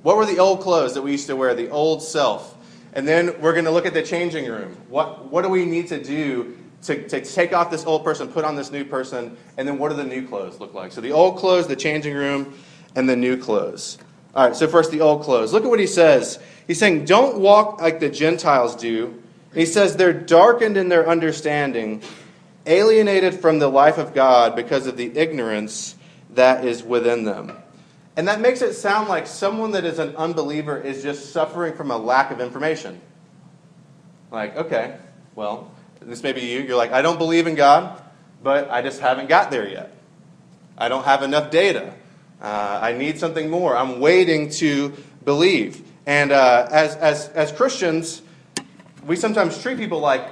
What 0.00 0.16
were 0.16 0.24
the 0.24 0.38
old 0.38 0.62
clothes 0.62 0.94
that 0.94 1.02
we 1.02 1.12
used 1.12 1.26
to 1.26 1.36
wear, 1.36 1.54
the 1.54 1.68
old 1.68 2.02
self? 2.02 2.56
And 2.94 3.06
then 3.06 3.38
we're 3.42 3.52
going 3.52 3.66
to 3.66 3.70
look 3.70 3.84
at 3.84 3.92
the 3.92 4.02
changing 4.02 4.50
room. 4.50 4.78
What, 4.88 5.30
what 5.30 5.42
do 5.42 5.50
we 5.50 5.66
need 5.66 5.88
to 5.88 6.02
do 6.02 6.56
to, 6.84 7.06
to 7.06 7.20
take 7.20 7.52
off 7.52 7.70
this 7.70 7.84
old 7.84 8.02
person, 8.02 8.28
put 8.28 8.46
on 8.46 8.56
this 8.56 8.70
new 8.70 8.86
person, 8.86 9.36
and 9.58 9.68
then 9.68 9.76
what 9.76 9.90
do 9.90 9.94
the 9.96 10.04
new 10.04 10.26
clothes 10.26 10.58
look 10.58 10.72
like? 10.72 10.90
So 10.90 11.02
the 11.02 11.12
old 11.12 11.36
clothes, 11.36 11.66
the 11.66 11.76
changing 11.76 12.14
room, 12.14 12.54
and 12.96 13.06
the 13.06 13.16
new 13.16 13.36
clothes. 13.36 13.98
All 14.34 14.46
right, 14.46 14.56
so 14.56 14.66
first 14.66 14.90
the 14.90 15.00
old 15.00 15.22
clothes. 15.22 15.52
Look 15.52 15.64
at 15.64 15.70
what 15.70 15.80
he 15.80 15.86
says. 15.86 16.38
He's 16.66 16.78
saying, 16.78 17.04
Don't 17.04 17.38
walk 17.38 17.80
like 17.80 18.00
the 18.00 18.08
Gentiles 18.08 18.74
do. 18.74 19.22
He 19.54 19.66
says, 19.66 19.96
They're 19.96 20.12
darkened 20.12 20.76
in 20.76 20.88
their 20.88 21.08
understanding, 21.08 22.02
alienated 22.66 23.34
from 23.34 23.58
the 23.58 23.68
life 23.68 23.98
of 23.98 24.14
God 24.14 24.56
because 24.56 24.86
of 24.86 24.96
the 24.96 25.16
ignorance 25.18 25.96
that 26.30 26.64
is 26.64 26.82
within 26.82 27.24
them. 27.24 27.52
And 28.16 28.28
that 28.28 28.40
makes 28.40 28.62
it 28.62 28.74
sound 28.74 29.08
like 29.08 29.26
someone 29.26 29.72
that 29.72 29.84
is 29.84 29.98
an 29.98 30.16
unbeliever 30.16 30.78
is 30.78 31.02
just 31.02 31.32
suffering 31.32 31.74
from 31.74 31.90
a 31.90 31.96
lack 31.96 32.30
of 32.30 32.40
information. 32.40 33.00
Like, 34.30 34.56
okay, 34.56 34.96
well, 35.34 35.70
this 36.00 36.22
may 36.22 36.32
be 36.32 36.42
you. 36.42 36.60
You're 36.60 36.76
like, 36.76 36.92
I 36.92 37.02
don't 37.02 37.18
believe 37.18 37.46
in 37.46 37.54
God, 37.54 38.02
but 38.42 38.70
I 38.70 38.82
just 38.82 39.00
haven't 39.00 39.28
got 39.28 39.50
there 39.50 39.68
yet. 39.68 39.94
I 40.76 40.88
don't 40.88 41.04
have 41.04 41.22
enough 41.22 41.50
data. 41.50 41.94
Uh, 42.42 42.80
I 42.82 42.92
need 42.92 43.20
something 43.20 43.48
more. 43.48 43.76
I'm 43.76 44.00
waiting 44.00 44.50
to 44.50 44.92
believe. 45.24 45.88
And 46.06 46.32
uh, 46.32 46.68
as, 46.72 46.96
as, 46.96 47.28
as 47.28 47.52
Christians, 47.52 48.20
we 49.06 49.14
sometimes 49.14 49.62
treat 49.62 49.78
people 49.78 50.00
like 50.00 50.28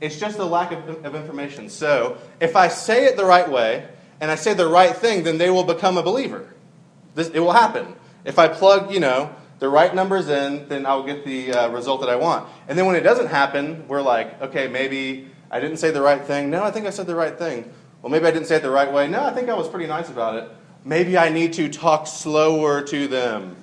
it's 0.00 0.20
just 0.20 0.38
a 0.38 0.44
lack 0.44 0.72
of, 0.72 1.04
of 1.06 1.14
information. 1.14 1.70
So 1.70 2.18
if 2.40 2.54
I 2.54 2.68
say 2.68 3.06
it 3.06 3.16
the 3.16 3.24
right 3.24 3.50
way 3.50 3.88
and 4.20 4.30
I 4.30 4.34
say 4.34 4.52
the 4.52 4.68
right 4.68 4.94
thing, 4.94 5.24
then 5.24 5.38
they 5.38 5.48
will 5.48 5.64
become 5.64 5.96
a 5.96 6.02
believer. 6.02 6.52
This, 7.14 7.28
it 7.30 7.40
will 7.40 7.52
happen. 7.52 7.94
If 8.26 8.38
I 8.38 8.48
plug, 8.48 8.92
you 8.92 9.00
know, 9.00 9.34
the 9.58 9.70
right 9.70 9.94
numbers 9.94 10.28
in, 10.28 10.68
then 10.68 10.84
I'll 10.84 11.04
get 11.04 11.24
the 11.24 11.52
uh, 11.52 11.68
result 11.70 12.02
that 12.02 12.10
I 12.10 12.16
want. 12.16 12.46
And 12.68 12.78
then 12.78 12.84
when 12.84 12.96
it 12.96 13.00
doesn't 13.00 13.28
happen, 13.28 13.88
we're 13.88 14.02
like, 14.02 14.42
okay, 14.42 14.68
maybe 14.68 15.30
I 15.50 15.60
didn't 15.60 15.78
say 15.78 15.90
the 15.90 16.02
right 16.02 16.22
thing. 16.22 16.50
No, 16.50 16.62
I 16.62 16.70
think 16.70 16.86
I 16.86 16.90
said 16.90 17.06
the 17.06 17.14
right 17.14 17.38
thing. 17.38 17.72
Well, 18.02 18.10
maybe 18.10 18.26
I 18.26 18.30
didn't 18.30 18.48
say 18.48 18.56
it 18.56 18.62
the 18.62 18.70
right 18.70 18.92
way. 18.92 19.08
No, 19.08 19.24
I 19.24 19.32
think 19.32 19.48
I 19.48 19.54
was 19.54 19.68
pretty 19.68 19.86
nice 19.86 20.10
about 20.10 20.34
it. 20.36 20.50
Maybe 20.86 21.18
I 21.18 21.30
need 21.30 21.54
to 21.54 21.68
talk 21.68 22.06
slower 22.06 22.80
to 22.80 23.08
them. 23.08 23.56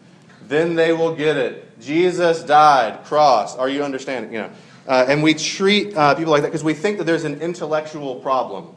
Then 0.45 0.75
they 0.75 0.91
will 0.91 1.15
get 1.15 1.37
it. 1.37 1.79
Jesus 1.79 2.43
died, 2.43 3.05
cross. 3.05 3.55
Are 3.55 3.69
you 3.69 3.81
understanding? 3.81 4.33
You 4.33 4.39
know, 4.39 4.49
uh, 4.89 5.05
and 5.07 5.23
we 5.23 5.33
treat 5.33 5.95
uh, 5.95 6.15
people 6.15 6.31
like 6.31 6.41
that 6.41 6.49
because 6.49 6.65
we 6.65 6.73
think 6.73 6.97
that 6.97 7.05
there's 7.05 7.23
an 7.23 7.39
intellectual 7.39 8.15
problem. 8.15 8.75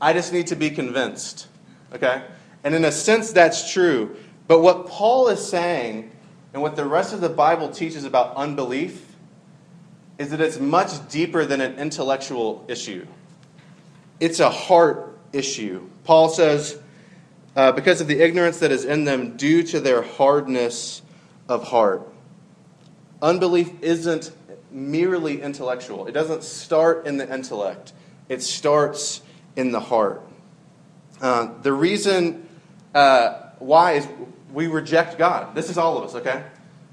I 0.00 0.12
just 0.12 0.32
need 0.32 0.48
to 0.48 0.56
be 0.56 0.70
convinced. 0.70 1.46
Okay? 1.92 2.24
And 2.64 2.74
in 2.74 2.84
a 2.84 2.90
sense, 2.90 3.30
that's 3.30 3.72
true. 3.72 4.16
But 4.48 4.60
what 4.60 4.88
Paul 4.88 5.28
is 5.28 5.46
saying 5.46 6.10
and 6.52 6.62
what 6.62 6.74
the 6.74 6.84
rest 6.84 7.12
of 7.12 7.20
the 7.20 7.28
Bible 7.28 7.68
teaches 7.68 8.04
about 8.04 8.34
unbelief 8.34 9.06
is 10.18 10.30
that 10.30 10.40
it's 10.40 10.58
much 10.58 11.08
deeper 11.08 11.44
than 11.44 11.60
an 11.60 11.78
intellectual 11.78 12.64
issue. 12.66 13.06
It's 14.18 14.40
a 14.40 14.50
heart 14.50 15.16
issue. 15.32 15.88
Paul 16.02 16.28
says, 16.28 16.80
uh, 17.56 17.72
because 17.72 18.00
of 18.00 18.06
the 18.06 18.20
ignorance 18.20 18.58
that 18.60 18.72
is 18.72 18.84
in 18.84 19.04
them 19.04 19.36
due 19.36 19.62
to 19.62 19.80
their 19.80 20.02
hardness 20.02 21.02
of 21.48 21.68
heart. 21.68 22.06
Unbelief 23.20 23.70
isn't 23.82 24.32
merely 24.70 25.42
intellectual, 25.42 26.06
it 26.06 26.12
doesn't 26.12 26.42
start 26.42 27.06
in 27.06 27.18
the 27.18 27.32
intellect, 27.32 27.92
it 28.28 28.42
starts 28.42 29.20
in 29.54 29.70
the 29.70 29.80
heart. 29.80 30.22
Uh, 31.20 31.50
the 31.62 31.72
reason 31.72 32.48
uh, 32.94 33.50
why 33.58 33.92
is 33.92 34.08
we 34.52 34.66
reject 34.66 35.18
God. 35.18 35.54
This 35.54 35.70
is 35.70 35.78
all 35.78 35.98
of 35.98 36.04
us, 36.04 36.14
okay? 36.16 36.44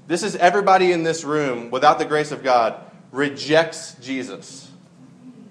This 0.06 0.22
is 0.22 0.34
everybody 0.36 0.92
in 0.92 1.02
this 1.02 1.24
room, 1.24 1.70
without 1.70 1.98
the 1.98 2.04
grace 2.04 2.32
of 2.32 2.42
God, 2.42 2.80
rejects 3.12 3.94
Jesus 4.00 4.70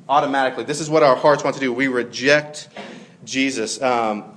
automatically. 0.08 0.63
This 0.63 0.82
is 0.82 0.89
what 0.89 1.04
our 1.04 1.16
hearts 1.16 1.44
want 1.44 1.56
to 1.56 1.60
do. 1.60 1.72
We 1.72 1.88
reject 1.88 2.68
Jesus. 3.24 3.82
Um, 3.82 4.36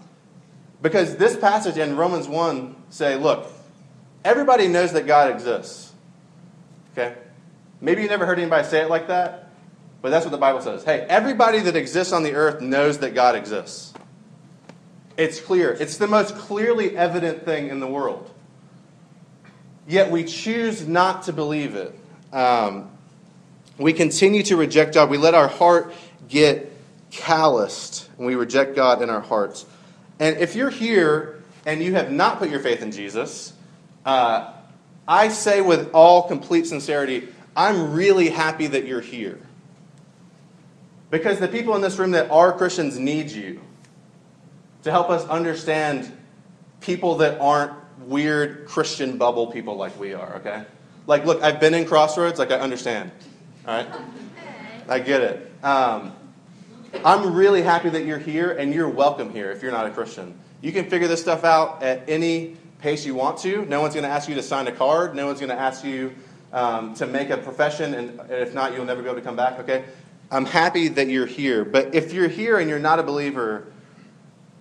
because 0.82 1.16
this 1.16 1.36
passage 1.36 1.78
in 1.78 1.96
Romans 1.96 2.28
1 2.28 2.76
say, 2.90 3.16
look, 3.16 3.46
everybody 4.24 4.66
knows 4.68 4.92
that 4.92 5.06
God 5.06 5.30
exists. 5.30 5.92
Okay? 6.92 7.14
Maybe 7.80 8.02
you 8.02 8.08
never 8.08 8.26
heard 8.26 8.38
anybody 8.38 8.66
say 8.66 8.82
it 8.82 8.90
like 8.90 9.06
that, 9.08 9.48
but 10.02 10.10
that's 10.10 10.24
what 10.24 10.32
the 10.32 10.38
Bible 10.38 10.60
says. 10.60 10.84
Hey, 10.84 11.06
everybody 11.08 11.60
that 11.60 11.76
exists 11.76 12.12
on 12.12 12.24
the 12.24 12.34
earth 12.34 12.60
knows 12.60 12.98
that 12.98 13.14
God 13.14 13.36
exists. 13.36 13.94
It's 15.16 15.40
clear. 15.40 15.70
It's 15.72 15.96
the 15.96 16.08
most 16.08 16.36
clearly 16.36 16.96
evident 16.96 17.44
thing 17.44 17.68
in 17.68 17.80
the 17.80 17.86
world. 17.86 18.30
Yet 19.86 20.10
we 20.10 20.24
choose 20.24 20.86
not 20.86 21.24
to 21.24 21.32
believe 21.32 21.74
it. 21.74 21.98
Um, 22.32 22.90
we 23.78 23.92
continue 23.92 24.42
to 24.44 24.56
reject 24.56 24.94
God. 24.94 25.10
We 25.10 25.18
let 25.18 25.34
our 25.34 25.48
heart 25.48 25.92
get 26.28 26.72
calloused, 27.10 28.08
and 28.16 28.26
we 28.26 28.34
reject 28.34 28.74
God 28.74 29.02
in 29.02 29.10
our 29.10 29.20
hearts. 29.20 29.66
And 30.22 30.38
if 30.38 30.54
you're 30.54 30.70
here 30.70 31.42
and 31.66 31.82
you 31.82 31.94
have 31.94 32.12
not 32.12 32.38
put 32.38 32.48
your 32.48 32.60
faith 32.60 32.80
in 32.80 32.92
Jesus, 32.92 33.52
uh, 34.06 34.52
I 35.08 35.26
say 35.26 35.60
with 35.60 35.90
all 35.92 36.28
complete 36.28 36.68
sincerity, 36.68 37.26
I'm 37.56 37.92
really 37.92 38.28
happy 38.28 38.68
that 38.68 38.86
you're 38.86 39.00
here. 39.00 39.40
Because 41.10 41.40
the 41.40 41.48
people 41.48 41.74
in 41.74 41.82
this 41.82 41.98
room 41.98 42.12
that 42.12 42.30
are 42.30 42.52
Christians 42.52 43.00
need 43.00 43.32
you 43.32 43.62
to 44.84 44.92
help 44.92 45.10
us 45.10 45.26
understand 45.26 46.16
people 46.80 47.16
that 47.16 47.40
aren't 47.40 47.72
weird 48.02 48.68
Christian 48.68 49.18
bubble 49.18 49.48
people 49.48 49.74
like 49.74 49.98
we 49.98 50.14
are, 50.14 50.36
okay? 50.36 50.62
Like, 51.08 51.24
look, 51.24 51.42
I've 51.42 51.58
been 51.58 51.74
in 51.74 51.84
Crossroads, 51.84 52.38
like, 52.38 52.52
I 52.52 52.60
understand, 52.60 53.10
all 53.66 53.74
right? 53.74 53.88
I 54.88 55.00
get 55.00 55.20
it. 55.20 55.64
Um, 55.64 56.12
I'm 57.04 57.34
really 57.34 57.62
happy 57.62 57.88
that 57.88 58.04
you're 58.04 58.18
here, 58.18 58.52
and 58.52 58.72
you're 58.72 58.88
welcome 58.88 59.30
here 59.30 59.50
if 59.50 59.62
you're 59.62 59.72
not 59.72 59.86
a 59.86 59.90
Christian. 59.90 60.38
You 60.60 60.72
can 60.72 60.88
figure 60.88 61.08
this 61.08 61.20
stuff 61.20 61.42
out 61.42 61.82
at 61.82 62.08
any 62.08 62.56
pace 62.78 63.04
you 63.04 63.14
want 63.14 63.38
to. 63.38 63.64
No 63.64 63.80
one's 63.80 63.94
going 63.94 64.04
to 64.04 64.10
ask 64.10 64.28
you 64.28 64.34
to 64.36 64.42
sign 64.42 64.68
a 64.68 64.72
card. 64.72 65.16
No 65.16 65.26
one's 65.26 65.40
going 65.40 65.50
to 65.50 65.58
ask 65.58 65.84
you 65.84 66.12
um, 66.52 66.94
to 66.94 67.06
make 67.06 67.30
a 67.30 67.38
profession, 67.38 67.94
and 67.94 68.20
if 68.30 68.54
not, 68.54 68.74
you'll 68.74 68.84
never 68.84 69.02
be 69.02 69.08
able 69.08 69.18
to 69.18 69.24
come 69.24 69.34
back, 69.34 69.58
okay? 69.60 69.84
I'm 70.30 70.44
happy 70.44 70.88
that 70.88 71.08
you're 71.08 71.26
here. 71.26 71.64
But 71.64 71.94
if 71.94 72.12
you're 72.12 72.28
here 72.28 72.58
and 72.58 72.68
you're 72.68 72.78
not 72.78 72.98
a 72.98 73.02
believer, 73.02 73.72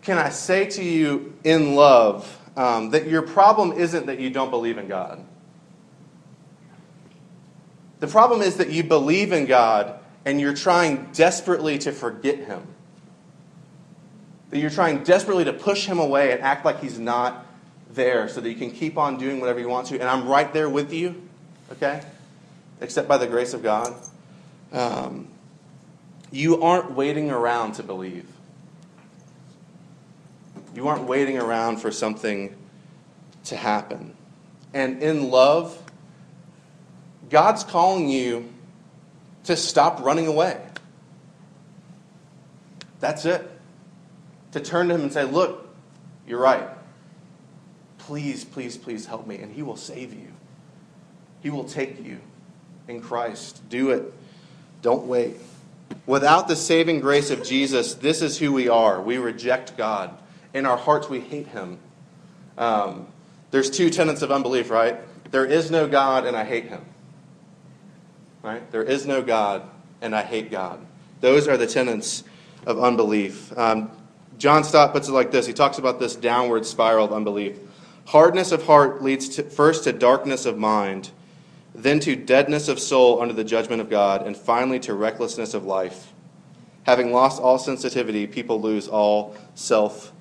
can 0.01 0.17
I 0.17 0.29
say 0.29 0.65
to 0.71 0.83
you 0.83 1.37
in 1.43 1.75
love 1.75 2.39
um, 2.55 2.89
that 2.91 3.07
your 3.07 3.21
problem 3.21 3.73
isn't 3.73 4.07
that 4.07 4.19
you 4.19 4.29
don't 4.31 4.49
believe 4.49 4.77
in 4.77 4.87
God? 4.87 5.23
The 7.99 8.07
problem 8.07 8.41
is 8.41 8.57
that 8.57 8.71
you 8.71 8.83
believe 8.83 9.31
in 9.31 9.45
God 9.45 10.00
and 10.25 10.39
you're 10.39 10.53
trying 10.53 11.09
desperately 11.13 11.77
to 11.79 11.91
forget 11.91 12.39
Him. 12.39 12.65
That 14.49 14.59
you're 14.59 14.69
trying 14.69 15.03
desperately 15.03 15.45
to 15.45 15.53
push 15.53 15.85
Him 15.85 15.99
away 15.99 16.31
and 16.31 16.41
act 16.41 16.65
like 16.65 16.81
He's 16.81 16.99
not 16.99 17.45
there 17.93 18.27
so 18.27 18.41
that 18.41 18.49
you 18.49 18.55
can 18.55 18.71
keep 18.71 18.97
on 18.97 19.17
doing 19.17 19.39
whatever 19.39 19.59
you 19.59 19.69
want 19.69 19.87
to. 19.87 19.99
And 19.99 20.09
I'm 20.09 20.27
right 20.27 20.51
there 20.53 20.69
with 20.69 20.93
you, 20.93 21.21
okay? 21.71 22.01
Except 22.79 23.07
by 23.07 23.17
the 23.17 23.27
grace 23.27 23.53
of 23.53 23.63
God. 23.63 23.93
Um, 24.71 25.27
you 26.31 26.61
aren't 26.63 26.91
waiting 26.93 27.29
around 27.29 27.73
to 27.73 27.83
believe. 27.83 28.25
You 30.73 30.87
aren't 30.87 31.03
waiting 31.03 31.37
around 31.37 31.77
for 31.77 31.91
something 31.91 32.55
to 33.45 33.57
happen. 33.57 34.15
And 34.73 35.03
in 35.03 35.29
love, 35.29 35.77
God's 37.29 37.63
calling 37.63 38.07
you 38.07 38.51
to 39.45 39.55
stop 39.55 40.01
running 40.01 40.27
away. 40.27 40.61
That's 42.99 43.25
it. 43.25 43.49
To 44.51 44.59
turn 44.59 44.89
to 44.89 44.95
Him 44.95 45.01
and 45.01 45.13
say, 45.13 45.23
Look, 45.23 45.67
you're 46.27 46.39
right. 46.39 46.67
Please, 47.97 48.43
please, 48.43 48.77
please 48.77 49.05
help 49.05 49.25
me. 49.27 49.37
And 49.37 49.53
He 49.53 49.63
will 49.63 49.75
save 49.75 50.13
you. 50.13 50.27
He 51.41 51.49
will 51.49 51.63
take 51.63 52.03
you 52.03 52.19
in 52.87 53.01
Christ. 53.01 53.67
Do 53.69 53.91
it. 53.91 54.13
Don't 54.81 55.07
wait. 55.07 55.37
Without 56.05 56.47
the 56.47 56.55
saving 56.55 56.99
grace 56.99 57.29
of 57.31 57.43
Jesus, 57.43 57.95
this 57.95 58.21
is 58.21 58.37
who 58.37 58.51
we 58.51 58.69
are. 58.69 59.01
We 59.01 59.17
reject 59.17 59.77
God 59.77 60.17
in 60.53 60.65
our 60.65 60.77
hearts 60.77 61.09
we 61.09 61.19
hate 61.19 61.47
him. 61.47 61.79
Um, 62.57 63.07
there's 63.51 63.69
two 63.69 63.89
tenets 63.89 64.21
of 64.21 64.31
unbelief, 64.31 64.69
right? 64.69 64.97
There 65.31 65.45
is 65.45 65.71
no 65.71 65.87
God 65.87 66.25
and 66.25 66.35
I 66.35 66.43
hate 66.43 66.65
him. 66.65 66.85
Right? 68.43 68.69
There 68.71 68.83
is 68.83 69.05
no 69.05 69.21
God 69.21 69.63
and 70.01 70.15
I 70.15 70.23
hate 70.23 70.51
God. 70.51 70.79
Those 71.21 71.47
are 71.47 71.57
the 71.57 71.67
tenets 71.67 72.23
of 72.65 72.79
unbelief. 72.79 73.55
Um, 73.57 73.91
John 74.37 74.63
Stott 74.63 74.91
puts 74.91 75.07
it 75.07 75.11
like 75.11 75.31
this 75.31 75.45
he 75.45 75.53
talks 75.53 75.77
about 75.77 75.99
this 75.99 76.15
downward 76.15 76.65
spiral 76.65 77.05
of 77.05 77.13
unbelief. 77.13 77.59
Hardness 78.05 78.51
of 78.51 78.65
heart 78.65 79.03
leads 79.03 79.29
to, 79.29 79.43
first 79.43 79.83
to 79.83 79.93
darkness 79.93 80.45
of 80.45 80.57
mind, 80.57 81.11
then 81.75 81.99
to 82.01 82.15
deadness 82.15 82.67
of 82.67 82.79
soul 82.79 83.21
under 83.21 83.33
the 83.33 83.43
judgment 83.43 83.81
of 83.81 83.89
God, 83.89 84.25
and 84.25 84.35
finally 84.35 84.79
to 84.79 84.93
recklessness 84.93 85.53
of 85.53 85.63
life. 85.65 86.11
Having 86.83 87.13
lost 87.13 87.39
all 87.39 87.59
sensitivity, 87.59 88.25
people 88.25 88.59
lose 88.59 88.87
all 88.87 89.35
self 89.53 90.11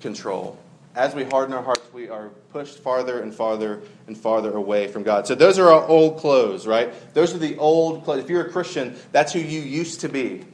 control. 0.00 0.56
As 0.94 1.14
we 1.14 1.24
harden 1.24 1.54
our 1.54 1.62
hearts, 1.62 1.82
we 1.92 2.08
are 2.08 2.28
pushed 2.52 2.78
farther 2.78 3.20
and 3.20 3.34
farther 3.34 3.82
and 4.06 4.16
farther 4.16 4.52
away 4.52 4.86
from 4.86 5.02
God. 5.02 5.26
So 5.26 5.34
those 5.34 5.58
are 5.58 5.68
our 5.72 5.84
old 5.88 6.18
clothes, 6.18 6.66
right? 6.66 6.92
Those 7.14 7.34
are 7.34 7.38
the 7.38 7.56
old 7.58 8.04
clothes. 8.04 8.22
If 8.22 8.30
you're 8.30 8.46
a 8.46 8.50
Christian, 8.50 8.94
that's 9.10 9.32
who 9.32 9.40
you 9.40 9.60
used 9.60 10.02
to 10.02 10.08
be. 10.08 10.44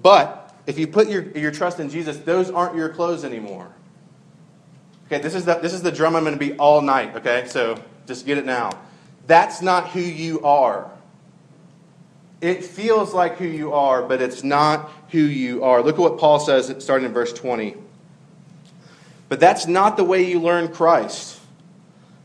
But 0.00 0.54
if 0.66 0.78
you 0.78 0.86
put 0.86 1.08
your, 1.08 1.22
your 1.36 1.50
trust 1.50 1.78
in 1.78 1.90
Jesus, 1.90 2.16
those 2.18 2.50
aren't 2.50 2.74
your 2.74 2.88
clothes 2.88 3.24
anymore. 3.24 3.70
Okay, 5.06 5.20
this 5.20 5.34
is 5.34 5.44
the, 5.44 5.56
this 5.56 5.74
is 5.74 5.82
the 5.82 5.92
drum 5.92 6.16
I'm 6.16 6.24
going 6.24 6.38
to 6.38 6.40
be 6.40 6.54
all 6.54 6.80
night, 6.80 7.14
okay? 7.16 7.44
So 7.48 7.78
just 8.06 8.24
get 8.24 8.38
it 8.38 8.46
now. 8.46 8.70
That's 9.26 9.60
not 9.60 9.90
who 9.90 10.00
you 10.00 10.42
are. 10.42 10.90
It 12.40 12.64
feels 12.64 13.12
like 13.12 13.36
who 13.36 13.46
you 13.46 13.74
are, 13.74 14.02
but 14.02 14.22
it's 14.22 14.42
not 14.42 14.90
who 15.10 15.18
you 15.18 15.62
are. 15.64 15.82
Look 15.82 15.96
at 15.96 16.00
what 16.00 16.18
Paul 16.18 16.40
says 16.40 16.74
starting 16.78 17.06
in 17.06 17.12
verse 17.12 17.32
20. 17.32 17.76
But 19.32 19.40
that's 19.40 19.66
not 19.66 19.96
the 19.96 20.04
way 20.04 20.28
you 20.28 20.38
learn 20.40 20.68
Christ, 20.68 21.40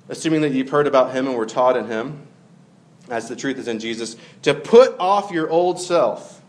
assuming 0.10 0.42
that 0.42 0.52
you've 0.52 0.68
heard 0.68 0.88
about 0.88 1.14
him 1.14 1.26
and 1.26 1.38
were 1.38 1.46
taught 1.46 1.78
in 1.78 1.88
him, 1.88 2.28
as 3.10 3.30
the 3.30 3.36
truth 3.38 3.58
is 3.58 3.70
in 3.70 3.80
Jesus, 3.80 4.18
to 4.42 4.54
put 4.54 4.94
off 5.00 5.32
your 5.32 5.50
old 5.50 5.80
self, 5.80 6.42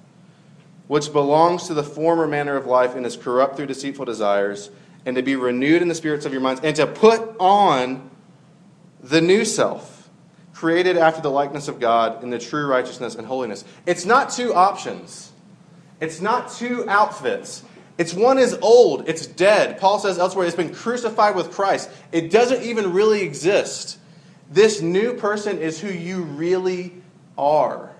which 0.88 1.12
belongs 1.12 1.68
to 1.68 1.74
the 1.74 1.84
former 1.84 2.26
manner 2.26 2.56
of 2.56 2.66
life 2.66 2.96
and 2.96 3.06
is 3.06 3.16
corrupt 3.16 3.56
through 3.56 3.66
deceitful 3.66 4.04
desires, 4.04 4.70
and 5.06 5.14
to 5.14 5.22
be 5.22 5.36
renewed 5.36 5.80
in 5.80 5.86
the 5.86 5.94
spirits 5.94 6.26
of 6.26 6.32
your 6.32 6.40
minds, 6.40 6.60
and 6.64 6.74
to 6.74 6.88
put 6.88 7.36
on 7.38 8.10
the 9.00 9.20
new 9.20 9.44
self, 9.44 10.10
created 10.54 10.96
after 10.96 11.22
the 11.22 11.30
likeness 11.30 11.68
of 11.68 11.78
God 11.78 12.24
in 12.24 12.30
the 12.30 12.38
true 12.40 12.66
righteousness 12.66 13.14
and 13.14 13.28
holiness. 13.28 13.64
It's 13.86 14.04
not 14.04 14.30
two 14.30 14.52
options, 14.52 15.30
it's 16.00 16.20
not 16.20 16.50
two 16.50 16.84
outfits. 16.88 17.62
It's 17.98 18.14
one 18.14 18.38
is 18.38 18.56
old, 18.62 19.08
it's 19.08 19.26
dead. 19.26 19.78
Paul 19.80 19.98
says 19.98 20.18
elsewhere 20.18 20.46
it's 20.46 20.56
been 20.56 20.72
crucified 20.72 21.34
with 21.34 21.50
Christ. 21.50 21.90
It 22.12 22.30
doesn't 22.30 22.62
even 22.62 22.92
really 22.92 23.22
exist. 23.22 23.98
This 24.50 24.80
new 24.80 25.14
person 25.14 25.58
is 25.58 25.80
who 25.80 25.88
you 25.88 26.22
really 26.22 26.94
are 27.36 27.92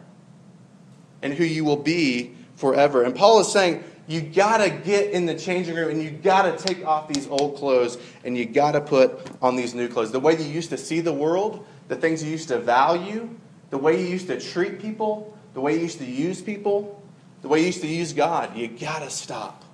and 1.20 1.34
who 1.34 1.44
you 1.44 1.64
will 1.64 1.76
be 1.76 2.34
forever. 2.54 3.02
And 3.02 3.14
Paul 3.14 3.40
is 3.40 3.50
saying, 3.52 3.82
you 4.06 4.22
got 4.22 4.58
to 4.58 4.70
get 4.70 5.10
in 5.10 5.26
the 5.26 5.34
changing 5.34 5.74
room 5.74 5.90
and 5.90 6.02
you 6.02 6.10
got 6.10 6.42
to 6.42 6.64
take 6.64 6.86
off 6.86 7.08
these 7.08 7.26
old 7.28 7.56
clothes 7.56 7.98
and 8.24 8.38
you 8.38 8.46
got 8.46 8.72
to 8.72 8.80
put 8.80 9.20
on 9.42 9.56
these 9.56 9.74
new 9.74 9.88
clothes. 9.88 10.12
The 10.12 10.20
way 10.20 10.36
you 10.36 10.44
used 10.44 10.70
to 10.70 10.78
see 10.78 11.00
the 11.00 11.12
world, 11.12 11.66
the 11.88 11.96
things 11.96 12.22
you 12.22 12.30
used 12.30 12.48
to 12.48 12.58
value, 12.58 13.28
the 13.70 13.78
way 13.78 14.00
you 14.00 14.06
used 14.06 14.28
to 14.28 14.40
treat 14.40 14.80
people, 14.80 15.36
the 15.52 15.60
way 15.60 15.74
you 15.74 15.80
used 15.80 15.98
to 15.98 16.06
use 16.06 16.40
people, 16.40 17.02
the 17.42 17.48
way 17.48 17.60
you 17.60 17.66
used 17.66 17.82
to 17.82 17.86
use 17.86 18.12
God, 18.12 18.56
you 18.56 18.68
got 18.68 19.00
to 19.00 19.10
stop. 19.10 19.64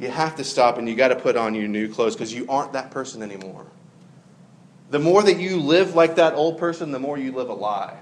You 0.00 0.08
have 0.10 0.36
to 0.36 0.44
stop 0.44 0.78
and 0.78 0.88
you 0.88 0.96
got 0.96 1.08
to 1.08 1.16
put 1.16 1.36
on 1.36 1.54
your 1.54 1.68
new 1.68 1.86
clothes 1.92 2.14
because 2.14 2.32
you 2.32 2.46
aren't 2.48 2.72
that 2.72 2.90
person 2.90 3.22
anymore. 3.22 3.66
The 4.90 4.98
more 4.98 5.22
that 5.22 5.38
you 5.38 5.58
live 5.58 5.94
like 5.94 6.16
that 6.16 6.34
old 6.34 6.58
person, 6.58 6.90
the 6.90 6.98
more 6.98 7.18
you 7.18 7.32
live 7.32 7.50
a 7.50 7.54
lie. 7.54 7.98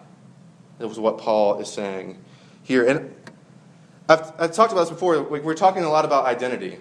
That 0.79 0.87
was 0.87 0.99
what 0.99 1.19
Paul 1.19 1.59
is 1.59 1.69
saying 1.69 2.17
here. 2.63 2.89
And 2.89 3.15
I've, 4.09 4.33
I've 4.39 4.53
talked 4.53 4.73
about 4.73 4.83
this 4.83 4.91
before. 4.91 5.21
We're 5.23 5.55
talking 5.55 5.83
a 5.83 5.91
lot 5.91 6.05
about 6.05 6.25
identity. 6.25 6.79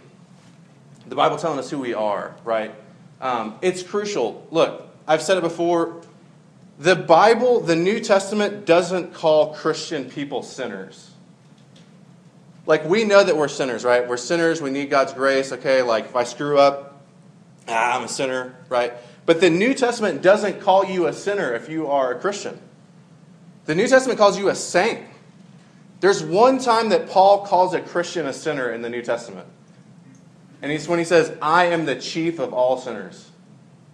The 1.07 1.15
Bible 1.15 1.37
telling 1.37 1.57
us 1.57 1.69
who 1.69 1.79
we 1.79 1.95
are, 1.95 2.35
right? 2.45 2.73
Um, 3.19 3.57
it's 3.63 3.81
crucial. 3.81 4.47
Look, 4.51 4.87
I've 5.07 5.23
said 5.23 5.37
it 5.37 5.41
before. 5.41 6.01
The 6.77 6.95
Bible, 6.95 7.59
the 7.61 7.75
New 7.75 7.99
Testament, 7.99 8.67
doesn't 8.67 9.15
call 9.15 9.55
Christian 9.55 10.05
people 10.05 10.43
sinners. 10.43 11.06
Like, 12.67 12.85
we 12.85 13.05
know 13.05 13.23
that 13.23 13.35
we're 13.35 13.47
sinners, 13.47 13.83
right? 13.83 14.07
We're 14.07 14.17
sinners. 14.17 14.61
We 14.61 14.69
need 14.69 14.89
God's 14.89 15.13
grace. 15.13 15.51
Okay, 15.51 15.81
like, 15.81 16.05
if 16.05 16.15
I 16.15 16.25
screw 16.25 16.59
up, 16.59 17.01
ah, 17.67 17.97
I'm 17.97 18.03
a 18.03 18.07
sinner, 18.07 18.55
right? 18.69 18.93
But 19.25 19.41
the 19.41 19.49
New 19.49 19.73
Testament 19.73 20.21
doesn't 20.21 20.61
call 20.61 20.85
you 20.85 21.07
a 21.07 21.13
sinner 21.13 21.55
if 21.55 21.69
you 21.69 21.87
are 21.87 22.13
a 22.13 22.19
Christian. 22.19 22.59
The 23.65 23.75
New 23.75 23.87
Testament 23.87 24.19
calls 24.19 24.37
you 24.37 24.49
a 24.49 24.55
saint. 24.55 25.05
There's 26.01 26.21
one 26.21 26.59
time 26.59 26.89
that 26.89 27.09
Paul 27.09 27.45
calls 27.45 27.73
a 27.73 27.81
Christian 27.81 28.27
a 28.27 28.33
sinner 28.33 28.69
in 28.71 28.81
the 28.81 28.89
New 28.89 29.01
Testament. 29.01 29.47
And 30.61 30.71
he's 30.71 30.87
when 30.87 30.99
he 30.99 31.05
says, 31.05 31.35
I 31.41 31.65
am 31.65 31.85
the 31.85 31.95
chief 31.95 32.39
of 32.39 32.53
all 32.53 32.77
sinners. 32.77 33.29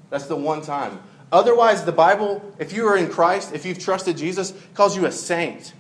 That's 0.10 0.26
the 0.28 0.36
one 0.36 0.62
time. 0.62 1.00
Otherwise, 1.32 1.86
the 1.86 1.92
Bible, 1.92 2.54
if 2.60 2.74
you 2.74 2.88
are 2.88 2.98
in 2.98 3.10
Christ, 3.10 3.54
if 3.54 3.66
you've 3.66 3.80
trusted 3.80 4.18
Jesus, 4.18 4.54
calls 4.74 4.96
you 4.96 5.06
a 5.06 5.12
saint, 5.12 5.74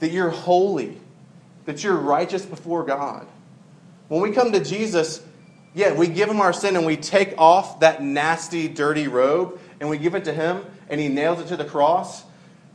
that 0.00 0.10
you're 0.10 0.30
holy, 0.30 0.98
that 1.70 1.84
you're 1.84 1.96
righteous 1.96 2.44
before 2.44 2.82
God. 2.82 3.28
When 4.08 4.20
we 4.20 4.32
come 4.32 4.50
to 4.50 4.64
Jesus, 4.64 5.22
yeah, 5.72 5.92
we 5.92 6.08
give 6.08 6.28
him 6.28 6.40
our 6.40 6.52
sin 6.52 6.74
and 6.74 6.84
we 6.84 6.96
take 6.96 7.34
off 7.38 7.78
that 7.78 8.02
nasty, 8.02 8.66
dirty 8.66 9.06
robe 9.06 9.60
and 9.78 9.88
we 9.88 9.96
give 9.96 10.16
it 10.16 10.24
to 10.24 10.32
him 10.32 10.64
and 10.88 11.00
he 11.00 11.06
nails 11.06 11.38
it 11.38 11.46
to 11.46 11.56
the 11.56 11.64
cross. 11.64 12.24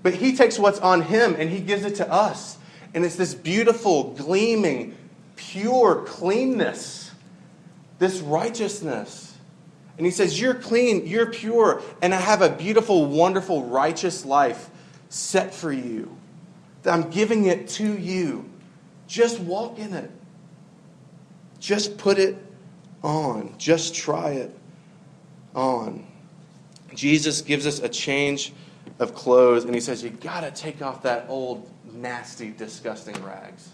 But 0.02 0.14
he 0.14 0.34
takes 0.34 0.58
what's 0.58 0.80
on 0.80 1.02
him 1.02 1.36
and 1.38 1.50
he 1.50 1.60
gives 1.60 1.84
it 1.84 1.96
to 1.96 2.10
us. 2.10 2.58
And 2.94 3.04
it's 3.04 3.18
this 3.18 3.36
beautiful, 3.36 4.12
gleaming, 4.12 4.96
pure 5.36 6.04
cleanness, 6.06 7.12
this 8.00 8.22
righteousness. 8.22 9.36
And 9.98 10.06
he 10.06 10.12
says, 10.12 10.40
You're 10.40 10.56
clean, 10.56 11.06
you're 11.06 11.32
pure, 11.32 11.82
and 12.02 12.14
I 12.14 12.22
have 12.22 12.42
a 12.42 12.50
beautiful, 12.50 13.08
wonderful, 13.08 13.66
righteous 13.66 14.24
life 14.24 14.69
set 15.10 15.54
for 15.54 15.74
you. 15.74 16.15
That 16.84 16.93
I'm 16.93 17.10
giving 17.10 17.48
it 17.48 17.67
to 17.69 17.98
you. 17.98 18.50
Just 19.08 19.39
walk 19.39 19.80
in 19.80 19.94
it. 19.94 20.12
Just 21.60 21.98
put 21.98 22.18
it 22.18 22.38
on. 23.04 23.56
Just 23.58 23.96
try 23.96 24.32
it 24.32 24.58
on. 25.54 26.06
Jesus 26.94 27.41
gives 27.41 27.68
us 27.68 27.80
a 27.80 27.89
change 27.89 28.54
of 29.00 29.13
clothes, 29.13 29.65
and 29.65 29.74
he 29.74 29.82
says, 29.82 30.04
You 30.04 30.10
got 30.10 30.41
to 30.41 30.52
take 30.52 30.82
off 30.82 31.04
that 31.04 31.26
old 31.28 31.70
nasty, 31.91 32.52
disgusting 32.52 33.22
rags 33.24 33.70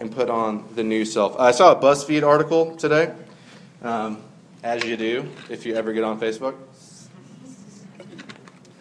and 0.00 0.10
put 0.10 0.28
on 0.28 0.68
the 0.74 0.82
new 0.82 1.04
self. 1.04 1.38
I 1.38 1.52
saw 1.52 1.72
a 1.72 1.76
BuzzFeed 1.76 2.26
article 2.26 2.74
today, 2.76 3.14
um, 3.82 4.20
as 4.62 4.84
you 4.84 4.96
do 4.96 5.28
if 5.48 5.64
you 5.64 5.76
ever 5.76 5.92
get 5.92 6.02
on 6.02 6.18
Facebook. 6.18 6.56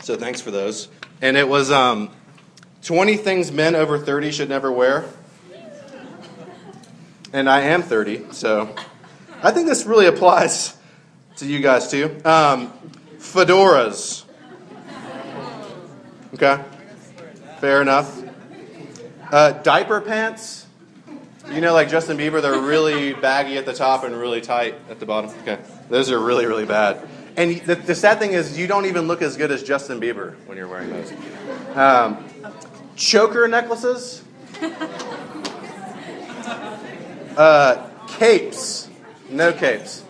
So 0.02 0.18
thanks 0.18 0.42
for 0.42 0.50
those. 0.50 0.88
And 1.22 1.38
it 1.38 1.48
was 1.48 1.72
um, 1.72 2.10
20 2.82 3.18
things 3.18 3.52
men 3.52 3.76
over 3.76 4.00
30 4.00 4.32
should 4.32 4.50
never 4.50 4.72
wear. 4.72 5.06
And 7.34 7.50
I 7.50 7.62
am 7.62 7.82
30, 7.82 8.34
so 8.34 8.76
I 9.42 9.52
think 9.52 9.68
this 9.68 9.86
really 9.86 10.06
applies 10.06 10.76
to 11.38 11.46
you 11.46 11.60
guys 11.60 11.90
too. 11.90 12.20
Um, 12.26 12.74
fedoras. 13.20 14.26
Okay? 16.34 16.62
Fair 17.60 17.82
enough. 17.82 18.22
Uh, 19.32 19.54
diaper 19.54 20.02
pants. 20.02 20.68
You 21.52 21.62
know, 21.62 21.74
like 21.74 21.90
Justin 21.90 22.18
Bieber, 22.18 22.42
they're 22.42 22.62
really 22.62 23.14
baggy 23.14 23.58
at 23.58 23.66
the 23.66 23.74
top 23.74 24.04
and 24.04 24.16
really 24.16 24.42
tight 24.42 24.76
at 24.90 25.00
the 25.00 25.06
bottom. 25.06 25.32
Okay. 25.42 25.58
Those 25.90 26.12
are 26.12 26.20
really, 26.20 26.46
really 26.46 26.66
bad. 26.66 27.08
And 27.38 27.62
the, 27.62 27.76
the 27.76 27.96
sad 27.96 28.20
thing 28.20 28.34
is, 28.34 28.58
you 28.58 28.68
don't 28.68 28.86
even 28.86 29.08
look 29.08 29.22
as 29.22 29.38
good 29.38 29.52
as 29.52 29.64
Justin 29.64 30.02
Bieber 30.02 30.36
when 30.48 30.58
you're 30.58 30.68
wearing 30.68 30.90
those. 30.90 31.14
Um, 31.76 32.26
choker 32.98 33.48
necklaces. 33.48 34.22
Uh, 37.38 37.88
capes. 38.08 38.90
No 39.30 39.54
capes. 39.54 40.04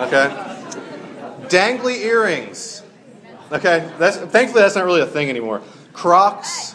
Okay. 0.00 0.28
Dangly 1.48 1.98
earrings. 1.98 2.82
Okay, 3.52 3.88
that's 3.98 4.16
thankfully 4.16 4.62
that's 4.62 4.74
not 4.74 4.86
really 4.86 5.02
a 5.02 5.06
thing 5.06 5.28
anymore. 5.28 5.60
Crocs. 5.92 6.74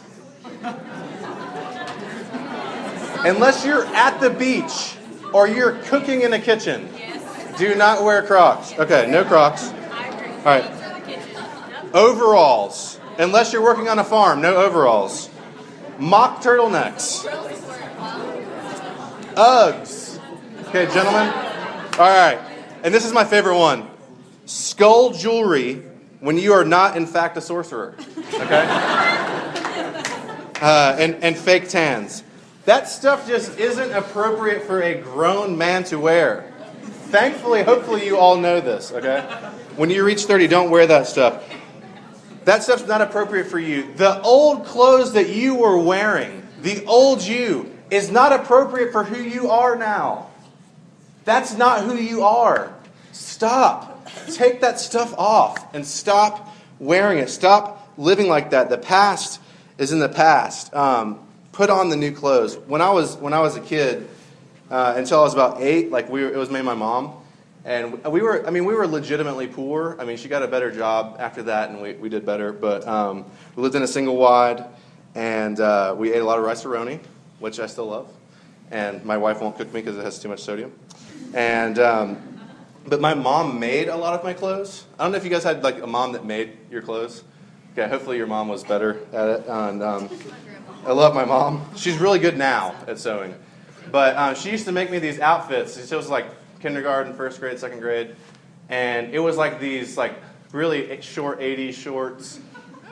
Unless 3.26 3.65
you're 3.65 3.86
at 3.95 4.19
the 4.21 4.30
beach 4.30 4.95
or 5.34 5.47
you're 5.47 5.73
cooking 5.84 6.21
in 6.21 6.34
a 6.34 6.39
kitchen, 6.39 6.88
do 7.58 7.73
not 7.73 8.04
wear 8.04 8.21
Crocs. 8.21 8.78
Okay, 8.78 9.08
no 9.10 9.26
Crocs. 9.26 9.69
All 9.69 10.45
right. 10.45 10.71
Overalls. 11.95 13.00
Unless 13.17 13.54
you're 13.54 13.63
working 13.63 13.89
on 13.89 13.97
a 13.97 14.04
farm, 14.04 14.41
no 14.41 14.58
overalls. 14.58 15.32
Mock 15.97 16.43
turtlenecks. 16.43 17.26
Uggs. 19.38 20.19
Okay, 20.69 20.88
gentlemen. 20.88 21.32
All 22.00 22.10
right. 22.10 22.39
And 22.82 22.91
this 22.91 23.06
is 23.06 23.13
my 23.13 23.23
favorite 23.23 23.60
one. 23.60 23.88
Skull 24.47 25.12
jewelry 25.12 25.76
when 26.21 26.39
you 26.39 26.54
are 26.54 26.65
not, 26.65 26.97
in 26.97 27.06
fact, 27.06 27.38
a 27.38 27.41
sorcerer. 27.41 27.95
Okay? 28.34 28.65
Uh, 30.60 30.95
and, 30.97 31.23
and 31.23 31.38
fake 31.38 31.69
tans. 31.69 32.23
That 32.65 32.89
stuff 32.89 33.28
just 33.28 33.60
isn't 33.60 33.91
appropriate 33.91 34.63
for 34.63 34.82
a 34.82 35.00
grown 35.00 35.56
man 35.56 35.84
to 35.84 36.00
wear. 36.00 36.52
Thankfully, 36.82 37.62
hopefully, 37.62 38.08
you 38.08 38.17
all 38.17 38.38
know 38.38 38.60
this, 38.60 38.91
okay? 38.91 39.21
When 39.76 39.91
you 39.91 40.04
reach 40.04 40.23
30, 40.23 40.47
don't 40.47 40.71
wear 40.71 40.88
that 40.88 41.06
stuff. 41.06 41.47
That 42.45 42.63
stuff's 42.63 42.88
not 42.88 43.04
appropriate 43.04 43.45
for 43.45 43.60
you. 43.60 43.93
The 43.93 44.19
old 44.23 44.65
clothes 44.65 45.13
that 45.13 45.30
you 45.30 45.54
were 45.54 45.78
wearing, 45.78 46.47
the 46.63 46.84
old 46.86 47.21
you, 47.21 47.76
is 47.89 48.12
not 48.12 48.34
appropriate 48.34 48.91
for 48.91 49.04
who 49.04 49.21
you 49.21 49.50
are 49.50 49.76
now. 49.76 50.30
That's 51.26 51.58
not 51.58 51.84
who 51.84 51.95
you 51.95 52.23
are. 52.23 52.73
Stop. 53.12 54.10
Take 54.34 54.62
that 54.62 54.80
stuff 54.80 55.13
off 55.17 55.73
and 55.73 55.86
stop 55.86 56.56
wearing 56.80 57.19
it. 57.19 57.30
Stop 57.30 57.93
living 57.97 58.28
like 58.28 58.52
that. 58.52 58.69
The 58.69 58.78
past 58.78 59.41
is 59.78 59.91
in 59.91 60.00
the 60.00 60.10
past. 60.10 60.73
Um, 60.73 61.19
put 61.52 61.69
on 61.69 61.89
the 61.89 61.95
new 61.97 62.12
clothes. 62.12 62.56
When 62.56 62.82
I 62.82 62.91
was 62.91 63.17
when 63.17 63.34
I 63.34 63.39
was 63.39 63.56
a 63.56 63.62
kid, 63.62 64.08
uh, 64.69 64.93
until 64.95 65.19
I 65.19 65.23
was 65.23 65.34
about 65.34 65.62
eight, 65.62 65.91
like 65.91 66.10
we 66.10 66.23
were, 66.23 66.30
it 66.30 66.38
was 66.38 66.50
made 66.50 66.63
my 66.63 66.76
mom, 66.76 67.13
and 67.65 68.04
we 68.06 68.21
were. 68.21 68.45
I 68.45 68.52
mean, 68.52 68.65
we 68.65 68.73
were 68.73 68.88
legitimately 68.88 69.47
poor. 69.47 69.97
I 70.00 70.06
mean, 70.06 70.17
she 70.17 70.30
got 70.30 70.43
a 70.43 70.47
better 70.47 70.71
job 70.71 71.17
after 71.19 71.43
that, 71.43 71.69
and 71.69 71.82
we, 71.82 71.93
we 71.93 72.10
did 72.10 72.26
better. 72.26 72.54
But 72.54 72.88
um, 72.88 73.26
we 73.56 73.63
lived 73.63 73.76
in 73.76 73.84
a 73.84 73.88
single 73.88 74.17
wide, 74.17 74.63
and 75.15 75.60
uh, 75.60 75.95
we 75.97 76.13
ate 76.13 76.19
a 76.19 76.26
lot 76.26 76.38
of 76.38 76.45
Rice-A-Roni, 76.45 77.00
which 77.39 77.60
I 77.60 77.67
still 77.67 77.88
love. 77.88 78.12
And 78.71 79.04
my 79.06 79.17
wife 79.17 79.41
won't 79.41 79.58
cook 79.58 79.73
me 79.73 79.82
because 79.82 79.97
it 79.97 80.04
has 80.04 80.19
too 80.19 80.30
much 80.30 80.41
sodium. 80.41 80.73
And 81.34 81.80
um, 81.80 82.39
but 82.88 83.02
my 83.02 83.13
mom 83.13 83.60
made 83.60 83.89
a 83.89 83.95
lot 83.95 84.13
of 84.13 84.23
my 84.23 84.34
clothes. 84.34 84.86
I 84.97 85.04
don't 85.04 85.12
know 85.12 85.17
if 85.17 85.23
you 85.23 85.30
guys 85.30 85.43
had 85.43 85.63
like 85.63 85.82
a 85.82 85.88
mom 85.88 86.13
that 86.13 86.26
made 86.26 86.58
your 86.71 86.82
clothes. 86.82 87.23
Okay, 87.73 87.88
hopefully 87.88 88.17
your 88.17 88.28
mom 88.28 88.47
was 88.47 88.63
better 88.63 89.00
at 89.13 89.30
it. 89.30 89.45
And 89.47 89.84
um, 89.84 90.10
I 90.86 90.93
love 90.93 91.13
my 91.13 91.26
mom. 91.26 91.69
She's 91.76 91.97
really 91.97 92.19
good 92.19 92.38
now 92.38 92.76
at 92.88 92.97
sewing. 92.97 93.36
But 93.91 94.15
um, 94.15 94.36
she 94.36 94.52
used 94.52 94.65
to 94.65 94.71
make 94.71 94.89
me 94.89 95.00
these 95.00 95.19
outfits. 95.19 95.91
It 95.91 95.95
was 95.95 96.10
like 96.10 96.26
kindergarten, 96.60 97.13
first 97.13 97.39
grade, 97.39 97.60
second 97.60 97.80
grade. 97.80 98.15
and 98.69 99.13
it 99.13 99.19
was 99.19 99.38
like 99.38 99.60
these 99.60 99.97
like 99.97 100.15
really 100.52 101.00
short 101.02 101.39
80s 101.39 101.73
shorts 101.73 102.39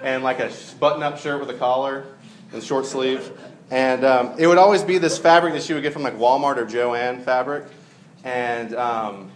and 0.04 0.24
like 0.24 0.40
a 0.40 0.52
button-up 0.80 1.18
shirt 1.18 1.40
with 1.40 1.50
a 1.50 1.58
collar 1.58 2.06
and 2.54 2.62
short 2.64 2.86
sleeve. 2.86 3.32
And 3.72 4.06
um, 4.06 4.36
it 4.38 4.46
would 4.46 4.58
always 4.58 4.84
be 4.84 5.00
this 5.00 5.18
fabric 5.18 5.54
that 5.54 5.64
she 5.64 5.74
would 5.74 5.82
get 5.82 5.94
from 5.94 6.04
like 6.04 6.18
Walmart 6.18 6.58
or 6.58 6.66
Joann 6.66 7.24
fabric, 7.24 7.66
and 8.24 8.76
um, 8.76 9.32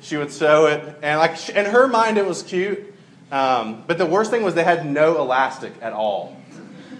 she 0.00 0.16
would 0.16 0.30
sew 0.30 0.66
it. 0.66 0.98
And 1.02 1.18
like 1.18 1.48
in 1.48 1.66
her 1.66 1.88
mind, 1.88 2.16
it 2.16 2.26
was 2.26 2.42
cute. 2.42 2.94
Um, 3.32 3.82
but 3.86 3.98
the 3.98 4.06
worst 4.06 4.30
thing 4.30 4.44
was 4.44 4.54
they 4.54 4.62
had 4.62 4.86
no 4.86 5.18
elastic 5.18 5.72
at 5.82 5.92
all, 5.92 6.36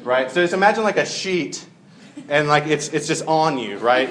right? 0.03 0.31
So 0.31 0.43
just 0.43 0.55
imagine 0.55 0.83
like 0.83 0.97
a 0.97 1.07
sheet, 1.07 1.65
and 2.29 2.49
like 2.49 2.67
it's 2.67 2.89
it's 2.89 3.07
just 3.07 3.25
on 3.27 3.57
you, 3.57 3.79
right? 3.79 4.09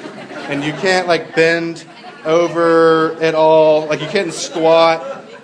And 0.47 0.63
you 0.63 0.71
can't 0.73 1.05
like 1.05 1.35
bend 1.35 1.85
over 2.23 3.17
at 3.21 3.35
all. 3.35 3.87
Like 3.87 3.99
you 3.99 4.07
couldn't 4.07 4.31
squat. 4.31 5.01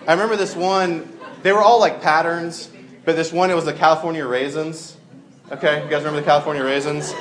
I 0.07 0.13
remember 0.13 0.37
this 0.37 0.55
one. 0.55 1.17
They 1.41 1.51
were 1.51 1.61
all 1.61 1.81
like 1.81 2.01
patterns, 2.01 2.69
but 3.03 3.17
this 3.17 3.33
one 3.33 3.51
it 3.51 3.55
was 3.55 3.65
the 3.65 3.73
California 3.73 4.25
raisins. 4.25 4.95
Okay, 5.51 5.83
you 5.83 5.89
guys 5.89 6.03
remember 6.03 6.19
the 6.19 6.25
California 6.27 6.63
raisins? 6.63 7.11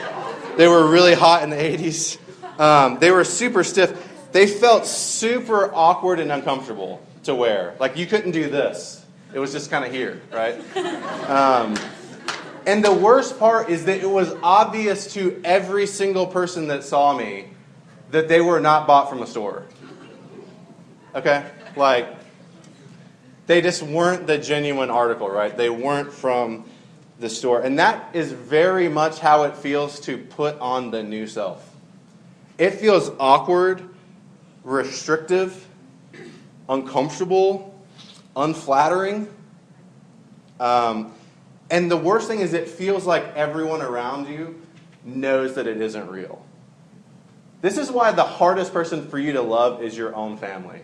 They 0.59 0.69
were 0.69 0.87
really 0.87 1.15
hot 1.15 1.43
in 1.43 1.49
the 1.49 1.57
80s. 1.57 2.19
Um, 2.61 2.99
they 2.99 3.11
were 3.11 3.25
super 3.25 3.65
stiff. 3.65 4.07
They 4.33 4.47
felt 4.47 4.85
super 4.85 5.75
awkward 5.75 6.21
and 6.21 6.31
uncomfortable 6.31 7.01
to 7.23 7.35
wear. 7.35 7.75
Like 7.81 7.97
you 7.97 8.05
couldn't 8.05 8.33
do 8.33 8.51
this. 8.51 9.03
It 9.33 9.39
was 9.39 9.53
just 9.53 9.71
kind 9.71 9.83
of 9.83 9.93
here, 9.93 10.21
right? 10.31 10.61
Um, 11.29 11.75
and 12.67 12.85
the 12.85 12.93
worst 12.93 13.39
part 13.39 13.71
is 13.71 13.87
that 13.87 14.01
it 14.01 14.11
was 14.11 14.35
obvious 14.43 15.15
to 15.15 15.41
every 15.43 15.87
single 15.87 16.27
person 16.27 16.69
that 16.69 16.85
saw 16.85 17.17
me 17.17 17.47
that 18.11 18.29
they 18.29 18.43
were 18.43 18.61
not 18.61 18.87
bought 18.87 19.09
from 19.09 19.23
a 19.23 19.27
store. 19.27 19.65
Okay? 21.15 21.47
Like, 21.77 22.15
they 23.47 23.63
just 23.63 23.83
weren't 23.83 24.27
the 24.27 24.37
genuine 24.37 24.91
article, 24.91 25.31
right? 25.31 25.57
They 25.57 25.71
weren't 25.71 26.13
from 26.13 26.67
the 27.19 27.29
store. 27.29 27.61
And 27.61 27.79
that 27.79 28.15
is 28.15 28.33
very 28.33 28.89
much 28.89 29.19
how 29.19 29.45
it 29.45 29.57
feels 29.57 30.01
to 30.01 30.19
put 30.19 30.59
on 30.61 30.91
the 30.91 31.03
new 31.03 31.27
self. 31.27 31.77
It 32.59 32.75
feels 32.75 33.11
awkward, 33.19 33.83
restrictive, 34.65 35.67
uncomfortable, 36.69 37.75
unflattering. 38.37 39.29
Um, 40.61 41.13
and 41.71 41.91
the 41.91 41.97
worst 41.97 42.29
thing 42.29 42.41
is, 42.41 42.53
it 42.53 42.69
feels 42.69 43.07
like 43.07 43.37
everyone 43.37 43.83
around 43.83 44.29
you 44.29 44.61
knows 45.05 45.55
that 45.55 45.67
it 45.67 45.81
isn't 45.81 46.09
real. 46.09 46.45
This 47.61 47.79
is 47.79 47.91
why 47.91 48.13
the 48.13 48.25
hardest 48.25 48.73
person 48.73 49.09
for 49.09 49.19
you 49.19 49.33
to 49.33 49.43
love 49.43 49.83
is 49.83 49.97
your 49.97 50.15
own 50.15 50.37
family. 50.37 50.81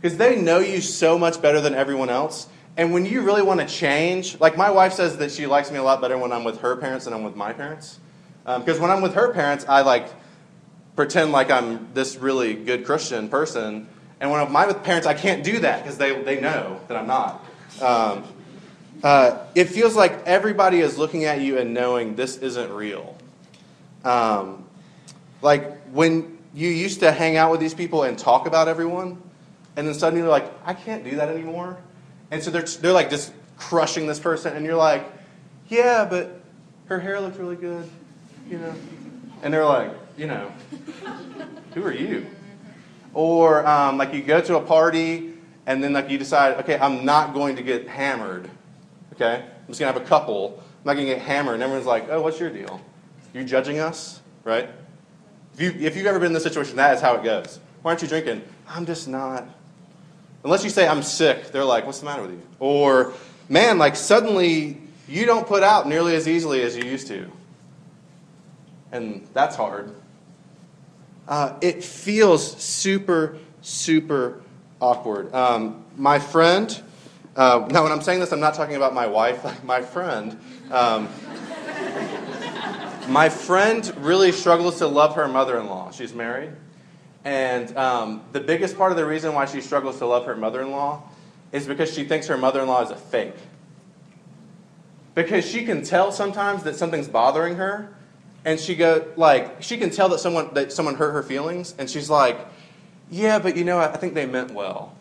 Because 0.00 0.16
they 0.16 0.40
know 0.40 0.58
you 0.58 0.80
so 0.80 1.18
much 1.18 1.42
better 1.42 1.60
than 1.60 1.74
everyone 1.74 2.08
else. 2.08 2.48
And 2.80 2.94
when 2.94 3.04
you 3.04 3.20
really 3.20 3.42
want 3.42 3.60
to 3.60 3.66
change, 3.66 4.40
like 4.40 4.56
my 4.56 4.70
wife 4.70 4.94
says 4.94 5.18
that 5.18 5.30
she 5.30 5.46
likes 5.46 5.70
me 5.70 5.76
a 5.76 5.82
lot 5.82 6.00
better 6.00 6.16
when 6.16 6.32
I'm 6.32 6.44
with 6.44 6.60
her 6.62 6.76
parents 6.76 7.04
than 7.04 7.12
I'm 7.12 7.22
with 7.22 7.36
my 7.36 7.52
parents. 7.52 8.00
Because 8.42 8.76
um, 8.76 8.80
when 8.80 8.90
I'm 8.90 9.02
with 9.02 9.12
her 9.16 9.34
parents, 9.34 9.66
I 9.68 9.82
like 9.82 10.08
pretend 10.96 11.30
like 11.30 11.50
I'm 11.50 11.92
this 11.92 12.16
really 12.16 12.54
good 12.54 12.86
Christian 12.86 13.28
person. 13.28 13.86
And 14.18 14.30
when 14.30 14.40
I'm 14.40 14.46
with 14.46 14.54
my 14.54 14.72
parents, 14.72 15.06
I 15.06 15.12
can't 15.12 15.44
do 15.44 15.58
that 15.58 15.82
because 15.82 15.98
they, 15.98 16.22
they 16.22 16.40
know 16.40 16.80
that 16.88 16.96
I'm 16.96 17.06
not. 17.06 17.44
Um, 17.82 18.24
uh, 19.02 19.44
it 19.54 19.66
feels 19.66 19.94
like 19.94 20.26
everybody 20.26 20.80
is 20.80 20.96
looking 20.96 21.26
at 21.26 21.42
you 21.42 21.58
and 21.58 21.74
knowing 21.74 22.16
this 22.16 22.38
isn't 22.38 22.72
real. 22.72 23.14
Um, 24.04 24.64
like 25.42 25.82
when 25.88 26.38
you 26.54 26.70
used 26.70 27.00
to 27.00 27.12
hang 27.12 27.36
out 27.36 27.50
with 27.50 27.60
these 27.60 27.74
people 27.74 28.04
and 28.04 28.18
talk 28.18 28.46
about 28.46 28.68
everyone, 28.68 29.20
and 29.76 29.86
then 29.86 29.92
suddenly 29.92 30.22
you're 30.22 30.30
like, 30.30 30.50
I 30.64 30.72
can't 30.72 31.04
do 31.04 31.16
that 31.16 31.28
anymore. 31.28 31.76
And 32.30 32.42
so 32.42 32.50
they're, 32.50 32.62
they're 32.62 32.92
like 32.92 33.10
just 33.10 33.32
crushing 33.56 34.06
this 34.06 34.18
person, 34.18 34.56
and 34.56 34.64
you're 34.64 34.76
like, 34.76 35.04
yeah, 35.68 36.06
but 36.08 36.40
her 36.86 36.98
hair 36.98 37.20
looks 37.20 37.36
really 37.36 37.56
good, 37.56 37.88
you 38.48 38.58
know? 38.58 38.74
And 39.42 39.52
they're 39.52 39.64
like, 39.64 39.92
you 40.16 40.26
know, 40.26 40.52
who 41.74 41.84
are 41.84 41.92
you? 41.92 42.26
Or 43.14 43.66
um, 43.66 43.98
like 43.98 44.12
you 44.12 44.22
go 44.22 44.40
to 44.40 44.56
a 44.56 44.60
party, 44.60 45.34
and 45.66 45.82
then 45.82 45.92
like 45.92 46.10
you 46.10 46.18
decide, 46.18 46.58
okay, 46.60 46.78
I'm 46.78 47.04
not 47.04 47.34
going 47.34 47.56
to 47.56 47.62
get 47.62 47.88
hammered, 47.88 48.50
okay? 49.14 49.44
I'm 49.44 49.66
just 49.68 49.80
gonna 49.80 49.92
have 49.92 50.00
a 50.00 50.04
couple. 50.04 50.58
I'm 50.58 50.84
not 50.84 50.94
gonna 50.94 51.06
get 51.06 51.20
hammered. 51.22 51.54
And 51.54 51.62
everyone's 51.62 51.86
like, 51.86 52.08
oh, 52.10 52.22
what's 52.22 52.40
your 52.40 52.50
deal? 52.50 52.80
You're 53.32 53.44
judging 53.44 53.78
us, 53.78 54.20
right? 54.44 54.68
If, 55.54 55.60
you, 55.60 55.86
if 55.86 55.96
you've 55.96 56.06
ever 56.06 56.18
been 56.18 56.28
in 56.28 56.32
this 56.32 56.42
situation, 56.42 56.76
that 56.76 56.94
is 56.94 57.00
how 57.00 57.14
it 57.16 57.24
goes. 57.24 57.60
Why 57.82 57.90
aren't 57.90 58.02
you 58.02 58.08
drinking? 58.08 58.42
I'm 58.68 58.86
just 58.86 59.08
not. 59.08 59.48
Unless 60.42 60.64
you 60.64 60.70
say, 60.70 60.88
I'm 60.88 61.02
sick, 61.02 61.52
they're 61.52 61.64
like, 61.64 61.84
what's 61.86 62.00
the 62.00 62.06
matter 62.06 62.22
with 62.22 62.32
you? 62.32 62.42
Or, 62.58 63.12
man, 63.48 63.78
like 63.78 63.96
suddenly 63.96 64.80
you 65.06 65.26
don't 65.26 65.46
put 65.46 65.62
out 65.62 65.86
nearly 65.86 66.14
as 66.14 66.26
easily 66.26 66.62
as 66.62 66.76
you 66.76 66.84
used 66.84 67.08
to. 67.08 67.30
And 68.92 69.28
that's 69.34 69.56
hard. 69.56 69.94
Uh, 71.28 71.56
it 71.60 71.84
feels 71.84 72.56
super, 72.60 73.38
super 73.60 74.40
awkward. 74.80 75.32
Um, 75.34 75.84
my 75.96 76.18
friend, 76.18 76.80
uh, 77.36 77.66
now 77.70 77.82
when 77.82 77.92
I'm 77.92 78.02
saying 78.02 78.20
this, 78.20 78.32
I'm 78.32 78.40
not 78.40 78.54
talking 78.54 78.76
about 78.76 78.94
my 78.94 79.06
wife, 79.06 79.64
my 79.64 79.82
friend. 79.82 80.40
Um, 80.70 81.08
my 83.08 83.28
friend 83.28 83.92
really 83.98 84.32
struggles 84.32 84.78
to 84.78 84.86
love 84.86 85.16
her 85.16 85.28
mother 85.28 85.58
in 85.58 85.66
law. 85.66 85.90
She's 85.90 86.14
married. 86.14 86.50
And 87.24 87.76
um, 87.76 88.22
the 88.32 88.40
biggest 88.40 88.76
part 88.76 88.92
of 88.92 88.96
the 88.96 89.04
reason 89.04 89.34
why 89.34 89.44
she 89.44 89.60
struggles 89.60 89.98
to 89.98 90.06
love 90.06 90.24
her 90.26 90.36
mother 90.36 90.62
in 90.62 90.70
law 90.70 91.02
is 91.52 91.66
because 91.66 91.92
she 91.92 92.04
thinks 92.04 92.26
her 92.28 92.38
mother 92.38 92.62
in 92.62 92.68
law 92.68 92.82
is 92.82 92.90
a 92.90 92.96
fake. 92.96 93.34
Because 95.14 95.44
she 95.44 95.64
can 95.64 95.82
tell 95.82 96.12
sometimes 96.12 96.62
that 96.62 96.76
something's 96.76 97.08
bothering 97.08 97.56
her, 97.56 97.92
and 98.44 98.58
she 98.58 98.74
go 98.74 99.06
like 99.16 99.62
she 99.62 99.76
can 99.76 99.90
tell 99.90 100.08
that 100.10 100.20
someone 100.20 100.54
that 100.54 100.72
someone 100.72 100.94
hurt 100.94 101.12
her 101.12 101.22
feelings, 101.22 101.74
and 101.78 101.90
she's 101.90 102.08
like, 102.08 102.38
"Yeah, 103.10 103.38
but 103.38 103.56
you 103.56 103.64
know, 103.64 103.78
I 103.78 103.96
think 103.96 104.14
they 104.14 104.24
meant 104.24 104.52
well." 104.52 104.94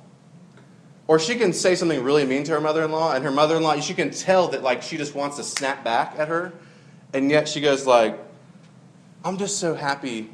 Or 1.08 1.20
she 1.20 1.36
can 1.36 1.54
say 1.54 1.76
something 1.76 2.04
really 2.04 2.26
mean 2.26 2.44
to 2.46 2.52
her 2.54 2.62
mother-in-law, 2.62 3.14
and 3.14 3.24
her 3.24 3.32
mother-in-law, 3.32 3.80
she 3.80 3.94
can 3.94 4.10
tell 4.10 4.50
that 4.50 4.64
like 4.64 4.82
she 4.82 4.98
just 4.98 5.16
wants 5.16 5.38
to 5.38 5.44
snap 5.44 5.84
back 5.84 6.16
at 6.18 6.28
her, 6.28 6.54
and 7.14 7.30
yet 7.30 7.48
she 7.48 7.62
goes 7.62 7.86
like, 7.86 8.18
"I'm 9.24 9.38
just 9.38 9.60
so 9.60 9.76
happy 9.76 10.32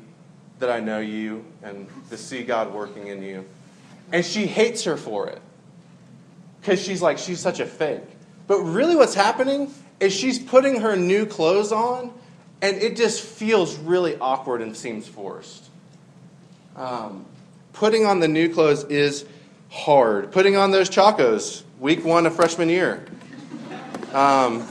that 0.59 0.69
I 0.69 0.79
know 0.79 0.99
you 0.99 1.45
and 1.63 1.87
to 2.09 2.17
see 2.17 2.43
God 2.43 2.73
working 2.73 3.07
in 3.07 3.21
you. 3.21 3.45
And 4.11 4.25
she 4.25 4.45
hates 4.45 4.83
her 4.83 4.97
for 4.97 5.27
it 5.27 5.41
because 6.61 6.81
she's 6.81 7.01
like, 7.01 7.17
she's 7.17 7.39
such 7.39 7.59
a 7.59 7.65
fake. 7.65 8.03
But 8.47 8.61
really, 8.61 8.95
what's 8.95 9.15
happening 9.15 9.73
is 9.99 10.13
she's 10.13 10.39
putting 10.39 10.81
her 10.81 10.95
new 10.95 11.25
clothes 11.25 11.71
on, 11.71 12.13
and 12.61 12.77
it 12.77 12.95
just 12.95 13.21
feels 13.21 13.75
really 13.77 14.17
awkward 14.17 14.61
and 14.61 14.75
seems 14.75 15.07
forced. 15.07 15.69
Um, 16.75 17.25
putting 17.73 18.05
on 18.05 18.19
the 18.19 18.27
new 18.27 18.53
clothes 18.53 18.83
is 18.85 19.25
hard. 19.69 20.31
Putting 20.31 20.57
on 20.57 20.71
those 20.71 20.89
chacos, 20.89 21.63
week 21.79 22.05
one 22.05 22.25
of 22.25 22.35
freshman 22.35 22.69
year. 22.69 23.05
Um, 24.13 24.65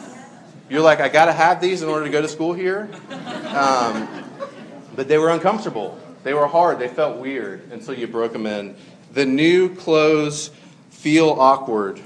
you're 0.68 0.80
like, 0.80 1.00
I 1.00 1.08
got 1.08 1.26
to 1.26 1.32
have 1.32 1.60
these 1.60 1.82
in 1.82 1.88
order 1.88 2.04
to 2.04 2.10
go 2.10 2.22
to 2.22 2.28
school 2.28 2.54
here. 2.54 2.88
Um, 3.48 4.23
but 4.94 5.08
they 5.08 5.18
were 5.18 5.30
uncomfortable. 5.30 5.98
They 6.22 6.34
were 6.34 6.46
hard. 6.46 6.78
They 6.78 6.88
felt 6.88 7.18
weird 7.18 7.70
until 7.70 7.94
you 7.94 8.06
broke 8.06 8.32
them 8.32 8.46
in. 8.46 8.76
The 9.12 9.26
new 9.26 9.74
clothes 9.74 10.50
feel 10.90 11.30
awkward, 11.30 12.00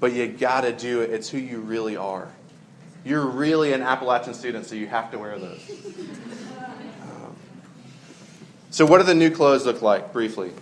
but 0.00 0.12
you 0.12 0.26
got 0.26 0.62
to 0.62 0.72
do 0.72 1.02
it. 1.02 1.10
It's 1.10 1.28
who 1.28 1.38
you 1.38 1.60
really 1.60 1.96
are. 1.96 2.28
You're 3.04 3.26
really 3.26 3.72
an 3.72 3.82
Appalachian 3.82 4.34
student, 4.34 4.66
so 4.66 4.74
you 4.74 4.86
have 4.86 5.10
to 5.10 5.18
wear 5.18 5.38
those. 5.38 5.60
Um, 7.02 7.36
so, 8.70 8.86
what 8.86 8.98
do 8.98 9.04
the 9.04 9.14
new 9.14 9.30
clothes 9.30 9.66
look 9.66 9.82
like, 9.82 10.12
briefly? 10.12 10.52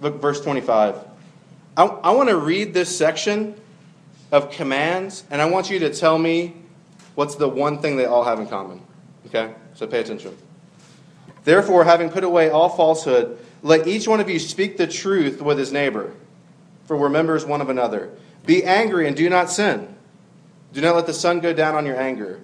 Look, 0.00 0.20
verse 0.20 0.40
25. 0.40 0.96
I, 1.76 1.84
I 1.84 2.10
want 2.10 2.28
to 2.28 2.36
read 2.36 2.74
this 2.74 2.96
section 2.96 3.54
of 4.30 4.50
commands, 4.50 5.24
and 5.30 5.40
I 5.40 5.46
want 5.46 5.70
you 5.70 5.78
to 5.80 5.92
tell 5.92 6.18
me 6.18 6.54
what's 7.14 7.36
the 7.36 7.48
one 7.48 7.78
thing 7.78 7.96
they 7.96 8.04
all 8.04 8.24
have 8.24 8.38
in 8.38 8.46
common. 8.46 8.82
Okay? 9.28 9.54
So 9.74 9.86
pay 9.86 10.00
attention. 10.00 10.36
Therefore, 11.44 11.84
having 11.84 12.10
put 12.10 12.24
away 12.24 12.50
all 12.50 12.68
falsehood, 12.68 13.38
let 13.62 13.86
each 13.86 14.06
one 14.06 14.20
of 14.20 14.28
you 14.28 14.38
speak 14.38 14.76
the 14.76 14.86
truth 14.86 15.40
with 15.40 15.58
his 15.58 15.72
neighbor, 15.72 16.12
for 16.86 16.96
we're 16.96 17.08
members 17.08 17.44
one 17.44 17.60
of 17.60 17.68
another. 17.68 18.10
Be 18.44 18.64
angry 18.64 19.06
and 19.06 19.16
do 19.16 19.28
not 19.28 19.50
sin. 19.50 19.94
Do 20.72 20.80
not 20.80 20.94
let 20.94 21.06
the 21.06 21.14
sun 21.14 21.40
go 21.40 21.52
down 21.52 21.74
on 21.74 21.86
your 21.86 21.98
anger. 21.98 22.40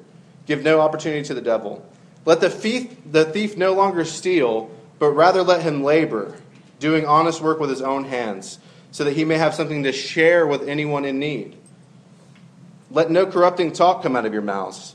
Give 0.46 0.62
no 0.62 0.80
opportunity 0.80 1.22
to 1.24 1.34
the 1.34 1.40
devil. 1.40 1.86
Let 2.24 2.40
the 2.40 2.50
thief, 2.50 2.96
the 3.10 3.24
thief 3.24 3.56
no 3.56 3.74
longer 3.74 4.04
steal, 4.04 4.70
but 4.98 5.10
rather 5.10 5.42
let 5.42 5.62
him 5.62 5.82
labor, 5.82 6.36
doing 6.80 7.06
honest 7.06 7.40
work 7.40 7.60
with 7.60 7.70
his 7.70 7.82
own 7.82 8.04
hands, 8.04 8.58
so 8.90 9.04
that 9.04 9.12
he 9.12 9.24
may 9.24 9.36
have 9.36 9.54
something 9.54 9.82
to 9.82 9.92
share 9.92 10.46
with 10.46 10.68
anyone 10.68 11.04
in 11.04 11.18
need. 11.18 11.56
Let 12.90 13.10
no 13.10 13.26
corrupting 13.26 13.72
talk 13.72 14.02
come 14.02 14.16
out 14.16 14.24
of 14.24 14.32
your 14.32 14.42
mouths 14.42 14.94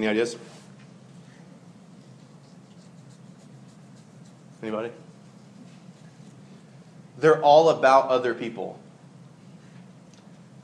Any 0.00 0.08
ideas? 0.08 0.34
Anybody? 4.62 4.90
They're 7.18 7.42
all 7.42 7.68
about 7.68 8.08
other 8.08 8.32
people. 8.32 8.78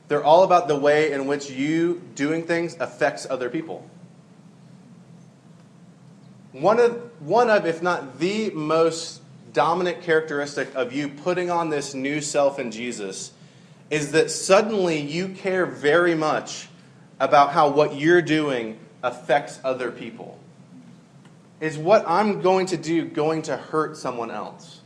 They're 0.07 0.23
all 0.23 0.41
about 0.41 0.67
the 0.67 0.75
way 0.75 1.11
in 1.11 1.27
which 1.27 1.51
you 1.51 2.01
doing 2.15 2.47
things 2.47 2.77
affects 2.79 3.27
other 3.29 3.47
people. 3.47 3.87
One 6.51 6.79
of, 6.79 7.21
one 7.21 7.51
of, 7.51 7.67
if 7.67 7.83
not 7.83 8.17
the 8.17 8.49
most 8.49 9.21
dominant 9.53 10.01
characteristic 10.01 10.73
of 10.73 10.93
you 10.93 11.09
putting 11.09 11.51
on 11.51 11.69
this 11.69 11.93
new 11.93 12.21
self 12.21 12.57
in 12.57 12.71
Jesus 12.71 13.33
is 13.91 14.13
that 14.13 14.31
suddenly 14.31 14.99
you 14.99 15.29
care 15.29 15.67
very 15.67 16.15
much 16.15 16.69
about 17.19 17.51
how 17.51 17.69
what 17.69 17.95
you're 17.95 18.23
doing 18.23 18.79
affects 19.03 19.59
other 19.63 19.91
people. 19.91 20.39
Is 21.59 21.77
what 21.77 22.03
I'm 22.07 22.41
going 22.41 22.67
to 22.67 22.77
do 22.77 23.05
going 23.05 23.43
to 23.43 23.57
hurt 23.57 23.97
someone 23.97 24.29
else? 24.29 24.81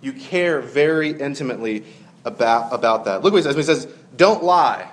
You 0.00 0.12
care 0.12 0.60
very 0.60 1.10
intimately 1.10 1.84
about, 2.24 2.72
about 2.72 3.04
that. 3.06 3.22
Look 3.22 3.32
what 3.32 3.38
he 3.38 3.42
says. 3.42 3.56
He 3.56 3.62
says, 3.62 3.86
Don't 4.16 4.42
lie. 4.42 4.90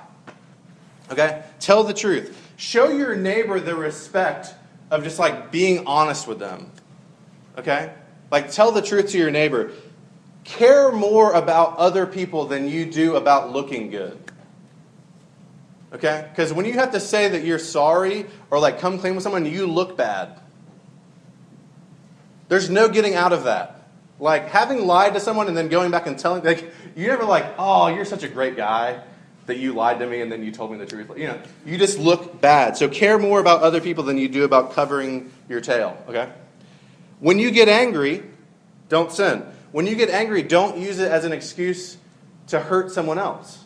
Okay? 1.12 1.44
Tell 1.60 1.84
the 1.84 1.94
truth. 1.94 2.36
Show 2.58 2.90
your 2.90 3.16
neighbor 3.16 3.60
the 3.60 3.76
respect 3.76 4.54
of 4.92 5.04
just 5.04 5.20
like 5.20 5.52
being 5.52 5.86
honest 5.86 6.28
with 6.28 6.40
them. 6.40 6.72
Okay? 7.58 7.92
Like, 8.32 8.52
tell 8.52 8.72
the 8.72 8.82
truth 8.82 9.10
to 9.12 9.18
your 9.18 9.32
neighbor. 9.32 9.72
Care 10.44 10.92
more 10.92 11.34
about 11.34 11.78
other 11.78 12.06
people 12.06 12.46
than 12.46 12.68
you 12.68 12.86
do 12.86 13.16
about 13.16 13.52
looking 13.52 13.90
good. 13.90 14.18
Okay? 15.94 16.28
Because 16.30 16.54
when 16.54 16.66
you 16.66 16.74
have 16.74 16.92
to 16.92 17.00
say 17.00 17.30
that 17.30 17.44
you're 17.44 17.60
sorry 17.60 18.26
or 18.52 18.60
like 18.60 18.80
come 18.80 19.00
clean 19.00 19.16
with 19.16 19.24
someone, 19.24 19.46
you 19.46 19.68
look 19.68 19.98
bad. 19.98 20.40
There's 22.48 22.70
no 22.70 22.90
getting 22.90 23.16
out 23.16 23.34
of 23.34 23.44
that. 23.44 23.88
Like 24.20 24.50
having 24.50 24.86
lied 24.86 25.14
to 25.14 25.20
someone 25.20 25.48
and 25.48 25.56
then 25.56 25.70
going 25.70 25.92
back 25.92 26.08
and 26.08 26.18
telling, 26.18 26.44
like, 26.44 26.72
you 26.96 27.08
never 27.08 27.24
like, 27.24 27.46
oh, 27.58 27.88
you're 27.88 28.06
such 28.06 28.24
a 28.24 28.28
great 28.28 28.58
guy 28.58 29.02
that 29.46 29.58
you 29.58 29.74
lied 29.74 30.00
to 30.00 30.06
me 30.06 30.22
and 30.22 30.32
then 30.32 30.44
you 30.44 30.52
told 30.52 30.72
me 30.72 30.78
the 30.78 30.86
truth. 30.86 31.10
You 31.18 31.28
know, 31.28 31.42
you 31.66 31.78
just 31.78 31.98
look 31.98 32.40
bad. 32.42 32.78
So 32.78 32.88
care 32.88 33.18
more 33.18 33.40
about 33.40 33.62
other 33.62 33.82
people 33.82 34.04
than 34.04 34.18
you 34.18 34.28
do 34.28 34.44
about 34.44 34.74
covering 34.74 35.32
your 35.48 35.62
tail, 35.62 35.98
okay? 36.08 36.30
When 37.20 37.40
you 37.40 37.50
get 37.50 37.68
angry, 37.68 38.24
don't 38.90 39.12
sin. 39.12 39.44
When 39.72 39.88
you 39.88 39.96
get 39.96 40.10
angry, 40.10 40.44
don't 40.44 40.78
use 40.78 41.00
it 41.00 41.12
as 41.12 41.26
an 41.26 41.32
excuse 41.32 41.98
to 42.48 42.60
hurt 42.60 42.92
someone 42.92 43.20
else. 43.20 43.59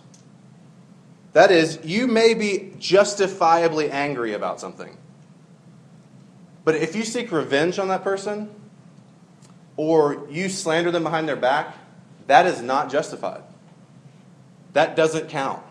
That 1.33 1.51
is, 1.51 1.79
you 1.83 2.07
may 2.07 2.35
be 2.35 2.73
justifiably 2.77 3.89
angry 3.89 4.33
about 4.33 4.59
something. 4.59 4.95
But 6.63 6.75
if 6.75 6.95
you 6.95 7.03
seek 7.03 7.31
revenge 7.31 7.79
on 7.79 7.87
that 7.89 8.03
person, 8.03 8.49
or 9.75 10.27
you 10.29 10.47
slander 10.47 10.91
them 10.91 11.03
behind 11.03 11.27
their 11.27 11.35
back, 11.35 11.75
that 12.27 12.45
is 12.45 12.61
not 12.61 12.91
justified. 12.91 13.41
That 14.73 14.95
doesn't 14.95 15.29
count. 15.29 15.63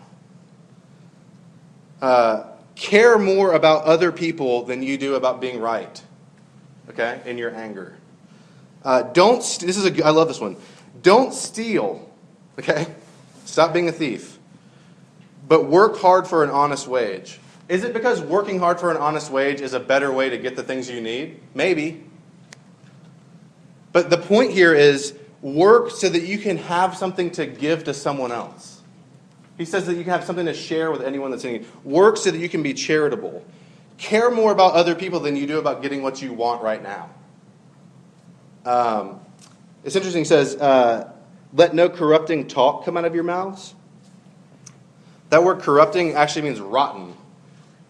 Uh, 2.01 2.45
care 2.75 3.17
more 3.17 3.53
about 3.53 3.85
other 3.85 4.11
people 4.11 4.65
than 4.65 4.83
you 4.83 4.97
do 4.97 5.15
about 5.15 5.39
being 5.39 5.61
right, 5.61 6.01
okay, 6.89 7.21
in 7.25 7.37
your 7.37 7.55
anger. 7.55 7.95
Uh, 8.83 9.03
don't, 9.03 9.39
this 9.61 9.77
is 9.77 9.85
a, 9.85 10.05
I 10.05 10.09
love 10.09 10.27
this 10.27 10.41
one. 10.41 10.57
Don't 11.01 11.33
steal, 11.33 12.11
okay? 12.59 12.87
Stop 13.45 13.71
being 13.71 13.87
a 13.87 13.93
thief 13.93 14.32
but 15.47 15.65
work 15.65 15.97
hard 15.97 16.27
for 16.27 16.43
an 16.43 16.49
honest 16.49 16.87
wage. 16.87 17.39
Is 17.69 17.83
it 17.83 17.93
because 17.93 18.21
working 18.21 18.59
hard 18.59 18.79
for 18.79 18.91
an 18.91 18.97
honest 18.97 19.31
wage 19.31 19.61
is 19.61 19.73
a 19.73 19.79
better 19.79 20.11
way 20.11 20.29
to 20.29 20.37
get 20.37 20.55
the 20.55 20.63
things 20.63 20.89
you 20.89 21.01
need? 21.01 21.39
Maybe. 21.53 22.03
But 23.91 24.09
the 24.09 24.17
point 24.17 24.51
here 24.51 24.73
is 24.73 25.17
work 25.41 25.91
so 25.91 26.09
that 26.09 26.23
you 26.23 26.37
can 26.37 26.57
have 26.57 26.95
something 26.97 27.31
to 27.31 27.45
give 27.45 27.85
to 27.85 27.93
someone 27.93 28.31
else. 28.31 28.81
He 29.57 29.65
says 29.65 29.85
that 29.85 29.95
you 29.95 30.03
can 30.03 30.11
have 30.11 30.23
something 30.23 30.45
to 30.45 30.53
share 30.53 30.91
with 30.91 31.01
anyone 31.01 31.31
that's 31.31 31.45
in 31.45 31.53
need. 31.53 31.65
Work 31.83 32.17
so 32.17 32.31
that 32.31 32.39
you 32.39 32.49
can 32.49 32.63
be 32.63 32.73
charitable. 32.73 33.45
Care 33.97 34.31
more 34.31 34.51
about 34.51 34.73
other 34.73 34.95
people 34.95 35.19
than 35.19 35.35
you 35.35 35.45
do 35.45 35.59
about 35.59 35.81
getting 35.81 36.01
what 36.01 36.21
you 36.21 36.33
want 36.33 36.63
right 36.63 36.81
now. 36.81 37.09
Um, 38.65 39.19
it's 39.83 39.95
interesting, 39.95 40.21
he 40.21 40.25
says, 40.25 40.55
uh, 40.55 41.11
let 41.53 41.75
no 41.75 41.87
corrupting 41.87 42.47
talk 42.47 42.83
come 42.83 42.97
out 42.97 43.05
of 43.05 43.13
your 43.13 43.23
mouths 43.23 43.75
that 45.33 45.43
word 45.43 45.61
corrupting 45.61 46.13
actually 46.13 46.43
means 46.43 46.59
rotten. 46.59 47.17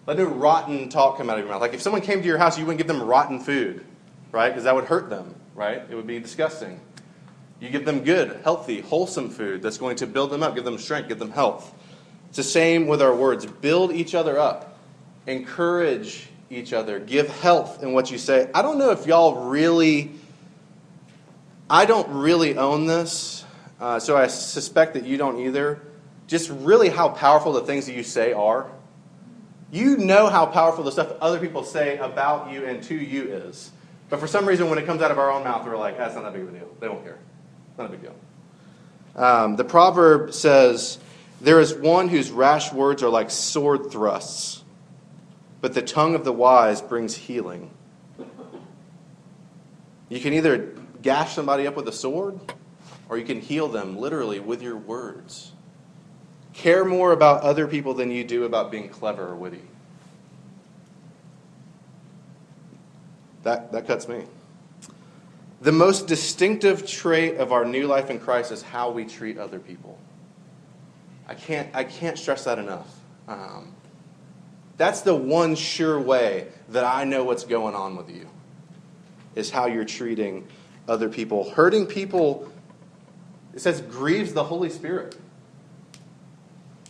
Let 0.07 0.17
no 0.17 0.23
rotten 0.23 0.87
talk 0.87 1.17
come 1.17 1.29
out 1.29 1.37
of 1.37 1.43
your 1.43 1.51
mouth. 1.51 1.59
Like 1.59 1.73
if 1.73 1.81
someone 1.81 2.01
came 2.01 2.21
to 2.21 2.25
your 2.25 2.37
house, 2.37 2.57
you 2.57 2.65
wouldn't 2.65 2.77
give 2.77 2.87
them 2.87 3.03
rotten 3.03 3.41
food, 3.41 3.83
right? 4.31 4.47
Because 4.47 4.63
that 4.63 4.73
would 4.73 4.85
hurt 4.85 5.09
them, 5.09 5.35
right? 5.53 5.81
It 5.89 5.93
would 5.93 6.07
be 6.07 6.19
disgusting. 6.19 6.79
You 7.59 7.69
give 7.69 7.83
them 7.83 8.05
good, 8.05 8.39
healthy, 8.45 8.79
wholesome 8.79 9.29
food 9.29 9.61
that's 9.61 9.77
going 9.77 9.97
to 9.97 10.07
build 10.07 10.31
them 10.31 10.41
up, 10.41 10.55
give 10.55 10.63
them 10.63 10.77
strength, 10.77 11.09
give 11.09 11.19
them 11.19 11.31
health. 11.31 11.73
It's 12.29 12.37
the 12.37 12.43
same 12.43 12.87
with 12.87 13.01
our 13.01 13.13
words. 13.13 13.45
Build 13.45 13.91
each 13.91 14.15
other 14.15 14.39
up, 14.39 14.77
encourage 15.27 16.29
each 16.49 16.71
other, 16.71 16.97
give 16.97 17.27
health 17.27 17.83
in 17.83 17.91
what 17.91 18.09
you 18.09 18.17
say. 18.17 18.49
I 18.55 18.61
don't 18.61 18.77
know 18.77 18.91
if 18.91 19.05
y'all 19.05 19.49
really, 19.49 20.11
I 21.69 21.83
don't 21.83 22.07
really 22.07 22.57
own 22.57 22.85
this, 22.85 23.43
uh, 23.81 23.99
so 23.99 24.15
I 24.15 24.27
suspect 24.27 24.93
that 24.93 25.03
you 25.03 25.17
don't 25.17 25.41
either 25.41 25.81
just 26.33 26.49
really 26.49 26.89
how 26.89 27.09
powerful 27.09 27.53
the 27.53 27.61
things 27.61 27.85
that 27.85 27.93
you 27.93 28.01
say 28.01 28.33
are. 28.33 28.65
You 29.71 29.97
know 29.97 30.29
how 30.29 30.47
powerful 30.47 30.83
the 30.83 30.91
stuff 30.91 31.09
that 31.09 31.19
other 31.19 31.39
people 31.39 31.63
say 31.63 31.99
about 31.99 32.51
you 32.51 32.65
and 32.65 32.81
to 32.85 32.95
you 32.95 33.31
is. 33.31 33.71
But 34.09 34.19
for 34.19 34.25
some 34.25 34.47
reason, 34.47 34.67
when 34.67 34.79
it 34.79 34.87
comes 34.87 35.03
out 35.03 35.11
of 35.11 35.19
our 35.19 35.31
own 35.31 35.43
mouth, 35.43 35.63
we're 35.63 35.77
like, 35.77 35.95
that's 35.95 36.15
not 36.15 36.23
that 36.23 36.33
big 36.33 36.41
of 36.41 36.49
a 36.49 36.57
deal. 36.57 36.75
They 36.79 36.89
won't 36.89 37.03
care. 37.03 37.19
Not 37.77 37.85
a 37.85 37.89
big 37.89 38.01
deal. 38.01 38.15
Um, 39.15 39.57
the 39.57 39.63
proverb 39.63 40.33
says, 40.33 40.97
There 41.39 41.59
is 41.59 41.71
one 41.71 42.09
whose 42.09 42.31
rash 42.31 42.73
words 42.73 43.03
are 43.03 43.09
like 43.09 43.29
sword 43.29 43.91
thrusts, 43.91 44.63
but 45.61 45.75
the 45.75 45.83
tongue 45.83 46.15
of 46.15 46.25
the 46.25 46.33
wise 46.33 46.81
brings 46.81 47.15
healing. 47.15 47.69
You 50.09 50.19
can 50.19 50.33
either 50.33 50.73
gash 51.03 51.35
somebody 51.35 51.67
up 51.67 51.75
with 51.75 51.87
a 51.87 51.91
sword, 51.91 52.39
or 53.07 53.19
you 53.19 53.23
can 53.23 53.39
heal 53.39 53.67
them 53.67 53.97
literally 53.97 54.39
with 54.39 54.63
your 54.63 54.77
words. 54.77 55.52
Care 56.53 56.85
more 56.85 57.11
about 57.11 57.41
other 57.41 57.67
people 57.67 57.93
than 57.93 58.11
you 58.11 58.23
do 58.23 58.45
about 58.45 58.71
being 58.71 58.89
clever 58.89 59.27
or 59.27 59.35
witty. 59.35 59.61
That, 63.43 63.71
that 63.71 63.87
cuts 63.87 64.07
me. 64.07 64.23
The 65.61 65.71
most 65.71 66.07
distinctive 66.07 66.85
trait 66.85 67.37
of 67.37 67.51
our 67.51 67.65
new 67.65 67.87
life 67.87 68.09
in 68.09 68.19
Christ 68.19 68.51
is 68.51 68.61
how 68.61 68.91
we 68.91 69.05
treat 69.05 69.37
other 69.37 69.59
people. 69.59 69.97
I 71.27 71.35
can't, 71.35 71.73
I 71.73 71.85
can't 71.85 72.17
stress 72.17 72.43
that 72.43 72.59
enough. 72.59 72.87
Um, 73.27 73.73
that's 74.77 75.01
the 75.01 75.15
one 75.15 75.55
sure 75.55 75.99
way 75.99 76.47
that 76.69 76.83
I 76.83 77.05
know 77.05 77.23
what's 77.23 77.45
going 77.45 77.75
on 77.75 77.95
with 77.95 78.09
you, 78.09 78.27
is 79.35 79.49
how 79.49 79.67
you're 79.67 79.85
treating 79.85 80.47
other 80.87 81.07
people. 81.09 81.49
Hurting 81.49 81.85
people, 81.85 82.51
it 83.53 83.61
says, 83.61 83.81
grieves 83.81 84.33
the 84.33 84.43
Holy 84.43 84.69
Spirit. 84.69 85.15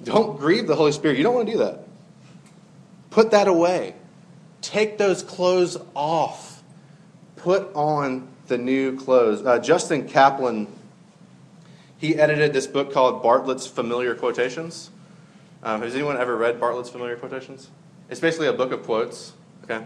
Don't 0.04 0.39
grieve 0.39 0.68
the 0.68 0.76
Holy 0.76 0.92
Spirit. 0.92 1.18
You 1.18 1.24
don't 1.24 1.36
want 1.36 1.48
to 1.48 1.54
do 1.54 1.60
that. 1.60 1.80
Put 3.10 3.32
that 3.32 3.48
away. 3.48 3.96
Take 4.62 4.98
those 4.98 5.24
clothes 5.24 5.78
off. 5.94 6.63
Put 7.36 7.74
on 7.76 8.28
the 8.48 8.58
new 8.58 8.98
clothes. 8.98 9.46
Uh, 9.46 9.60
Justin 9.60 10.08
Kaplan, 10.08 10.68
he 11.98 12.16
edited 12.16 12.54
this 12.54 12.68
book 12.68 12.92
called 12.92 13.22
Bartlett's 13.22 13.68
Familiar 13.68 14.16
Quotations. 14.16 14.89
Um, 15.62 15.82
has 15.82 15.94
anyone 15.94 16.18
ever 16.18 16.36
read 16.36 16.60
Bartlett's 16.60 16.89
Familiar 16.89 17.16
Quotations? 17.16 17.70
It's 18.10 18.20
basically 18.20 18.48
a 18.48 18.54
book 18.54 18.72
of 18.72 18.84
quotes. 18.84 19.34
Okay. 19.63 19.86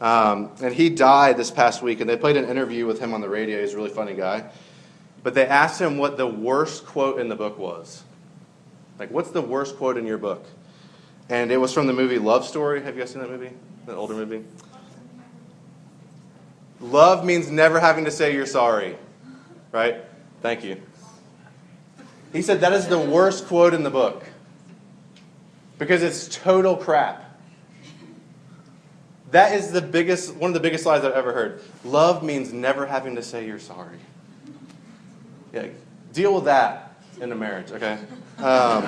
Um, 0.00 0.50
and 0.62 0.74
he 0.74 0.90
died 0.90 1.36
this 1.36 1.50
past 1.50 1.82
week, 1.82 2.00
and 2.00 2.08
they 2.08 2.16
played 2.16 2.36
an 2.36 2.44
interview 2.48 2.86
with 2.86 3.00
him 3.00 3.14
on 3.14 3.20
the 3.20 3.28
radio. 3.28 3.60
He's 3.60 3.72
a 3.72 3.76
really 3.76 3.90
funny 3.90 4.14
guy. 4.14 4.50
But 5.22 5.34
they 5.34 5.46
asked 5.46 5.80
him 5.80 5.98
what 5.98 6.16
the 6.16 6.26
worst 6.26 6.86
quote 6.86 7.18
in 7.18 7.28
the 7.28 7.34
book 7.34 7.58
was. 7.58 8.04
Like, 8.98 9.10
what's 9.10 9.30
the 9.30 9.42
worst 9.42 9.76
quote 9.76 9.96
in 9.96 10.06
your 10.06 10.18
book? 10.18 10.44
And 11.28 11.50
it 11.50 11.56
was 11.58 11.72
from 11.72 11.86
the 11.86 11.92
movie 11.92 12.18
Love 12.18 12.46
Story. 12.46 12.82
Have 12.82 12.94
you 12.94 13.02
guys 13.02 13.10
seen 13.10 13.20
that 13.20 13.30
movie? 13.30 13.50
That 13.86 13.96
older 13.96 14.14
movie? 14.14 14.44
Love 16.80 17.24
means 17.24 17.50
never 17.50 17.80
having 17.80 18.04
to 18.04 18.10
say 18.10 18.34
you're 18.34 18.46
sorry. 18.46 18.96
Right? 19.72 19.96
Thank 20.42 20.64
you. 20.64 20.80
He 22.32 22.42
said 22.42 22.60
that 22.60 22.72
is 22.72 22.86
the 22.86 22.98
worst 22.98 23.46
quote 23.46 23.74
in 23.74 23.82
the 23.82 23.90
book 23.90 24.24
because 25.78 26.02
it's 26.02 26.28
total 26.28 26.76
crap. 26.76 27.22
That 29.32 29.54
is 29.54 29.72
the 29.72 29.82
biggest, 29.82 30.34
one 30.36 30.50
of 30.50 30.54
the 30.54 30.60
biggest 30.60 30.86
lies 30.86 31.04
I've 31.04 31.12
ever 31.12 31.32
heard. 31.32 31.62
Love 31.84 32.22
means 32.22 32.52
never 32.52 32.86
having 32.86 33.16
to 33.16 33.22
say 33.22 33.46
you're 33.46 33.58
sorry. 33.58 33.98
Yeah, 35.52 35.66
deal 36.12 36.34
with 36.34 36.44
that 36.44 36.94
in 37.20 37.32
a 37.32 37.34
marriage, 37.34 37.72
okay? 37.72 37.98
Um, 38.38 38.84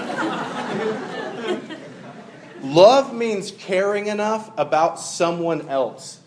love 2.63 3.15
means 3.15 3.51
caring 3.51 4.09
enough 4.09 4.51
about 4.59 5.01
someone 5.01 5.69
else 5.69 6.21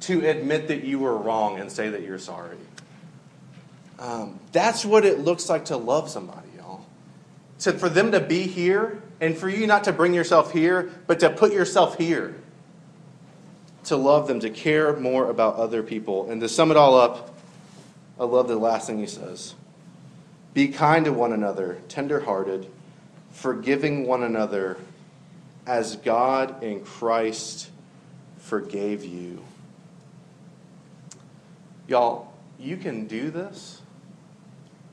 to 0.00 0.24
admit 0.24 0.68
that 0.68 0.84
you 0.84 1.00
were 1.00 1.16
wrong 1.16 1.58
and 1.58 1.70
say 1.72 1.88
that 1.88 2.02
you're 2.02 2.18
sorry. 2.18 2.56
Um, 3.98 4.38
that's 4.52 4.84
what 4.84 5.04
it 5.04 5.18
looks 5.18 5.48
like 5.48 5.66
to 5.66 5.76
love 5.76 6.08
somebody, 6.08 6.48
y'all. 6.56 6.86
To, 7.60 7.72
for 7.72 7.88
them 7.88 8.12
to 8.12 8.20
be 8.20 8.42
here, 8.44 9.02
and 9.20 9.36
for 9.36 9.48
you 9.48 9.66
not 9.66 9.84
to 9.84 9.92
bring 9.92 10.14
yourself 10.14 10.52
here, 10.52 10.92
but 11.08 11.18
to 11.20 11.30
put 11.30 11.52
yourself 11.52 11.98
here. 11.98 12.36
To 13.84 13.96
love 13.96 14.28
them, 14.28 14.38
to 14.40 14.50
care 14.50 14.94
more 14.96 15.28
about 15.28 15.56
other 15.56 15.82
people. 15.82 16.30
And 16.30 16.40
to 16.42 16.48
sum 16.48 16.70
it 16.70 16.76
all 16.76 16.94
up, 16.96 17.34
I 18.20 18.24
love 18.24 18.46
the 18.46 18.56
last 18.56 18.86
thing 18.86 18.98
he 18.98 19.06
says 19.06 19.54
Be 20.58 20.66
kind 20.66 21.04
to 21.04 21.12
one 21.12 21.32
another, 21.32 21.78
tenderhearted, 21.86 22.68
forgiving 23.30 24.08
one 24.08 24.24
another, 24.24 24.76
as 25.64 25.94
God 25.94 26.64
in 26.64 26.80
Christ 26.80 27.70
forgave 28.38 29.04
you. 29.04 29.44
Y'all, 31.86 32.32
you 32.58 32.76
can 32.76 33.06
do 33.06 33.30
this. 33.30 33.82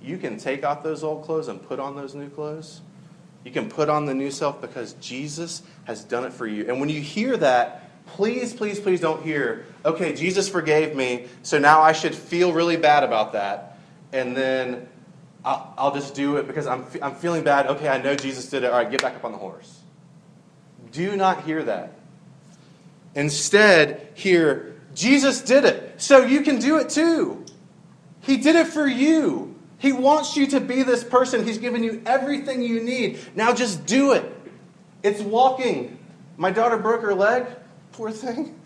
You 0.03 0.19
can 0.19 0.37
take 0.37 0.63
off 0.63 0.83
those 0.83 1.03
old 1.03 1.23
clothes 1.23 1.47
and 1.47 1.59
put 1.67 1.79
on 1.79 1.95
those 1.95 2.13
new 2.13 2.29
clothes. 2.29 2.81
You 3.43 3.49
can 3.49 3.67
put 3.67 3.89
on 3.89 4.05
the 4.05 4.13
new 4.13 4.29
self 4.29 4.61
because 4.61 4.93
Jesus 5.01 5.63
has 5.85 6.03
done 6.03 6.25
it 6.25 6.33
for 6.33 6.45
you. 6.45 6.69
And 6.69 6.79
when 6.79 6.89
you 6.89 7.01
hear 7.01 7.37
that, 7.37 7.89
please, 8.05 8.53
please, 8.53 8.79
please 8.79 9.01
don't 9.01 9.23
hear, 9.23 9.65
okay, 9.83 10.13
Jesus 10.13 10.47
forgave 10.47 10.95
me, 10.95 11.25
so 11.41 11.57
now 11.57 11.81
I 11.81 11.91
should 11.93 12.13
feel 12.13 12.53
really 12.53 12.77
bad 12.77 13.03
about 13.03 13.33
that. 13.33 13.79
And 14.13 14.37
then 14.37 14.87
I'll, 15.45 15.73
I'll 15.77 15.93
just 15.93 16.15
do 16.15 16.37
it 16.37 16.47
because 16.47 16.65
I'm, 16.65 16.85
I'm 17.01 17.15
feeling 17.15 17.43
bad. 17.43 17.67
Okay, 17.67 17.87
I 17.87 18.01
know 18.01 18.15
Jesus 18.15 18.49
did 18.49 18.63
it. 18.63 18.71
All 18.71 18.79
right, 18.79 18.89
get 18.89 19.01
back 19.01 19.15
up 19.15 19.23
on 19.23 19.31
the 19.31 19.37
horse. 19.37 19.79
Do 20.91 21.15
not 21.15 21.43
hear 21.43 21.63
that. 21.63 21.93
Instead, 23.13 24.09
hear, 24.15 24.75
Jesus 24.95 25.41
did 25.41 25.63
it, 25.63 26.01
so 26.01 26.25
you 26.25 26.41
can 26.41 26.59
do 26.59 26.77
it 26.77 26.89
too. 26.89 27.45
He 28.21 28.37
did 28.37 28.55
it 28.55 28.67
for 28.67 28.87
you. 28.87 29.55
He 29.77 29.91
wants 29.91 30.35
you 30.35 30.47
to 30.47 30.59
be 30.59 30.81
this 30.83 31.03
person. 31.03 31.45
He's 31.45 31.59
given 31.59 31.83
you 31.83 32.01
everything 32.05 32.63
you 32.63 32.81
need. 32.81 33.19
Now 33.35 33.53
just 33.53 33.85
do 33.85 34.13
it. 34.13 34.25
It's 35.03 35.21
walking. 35.21 35.99
My 36.37 36.49
daughter 36.49 36.77
broke 36.77 37.01
her 37.03 37.13
leg. 37.13 37.45
Poor 37.91 38.09
thing. 38.09 38.59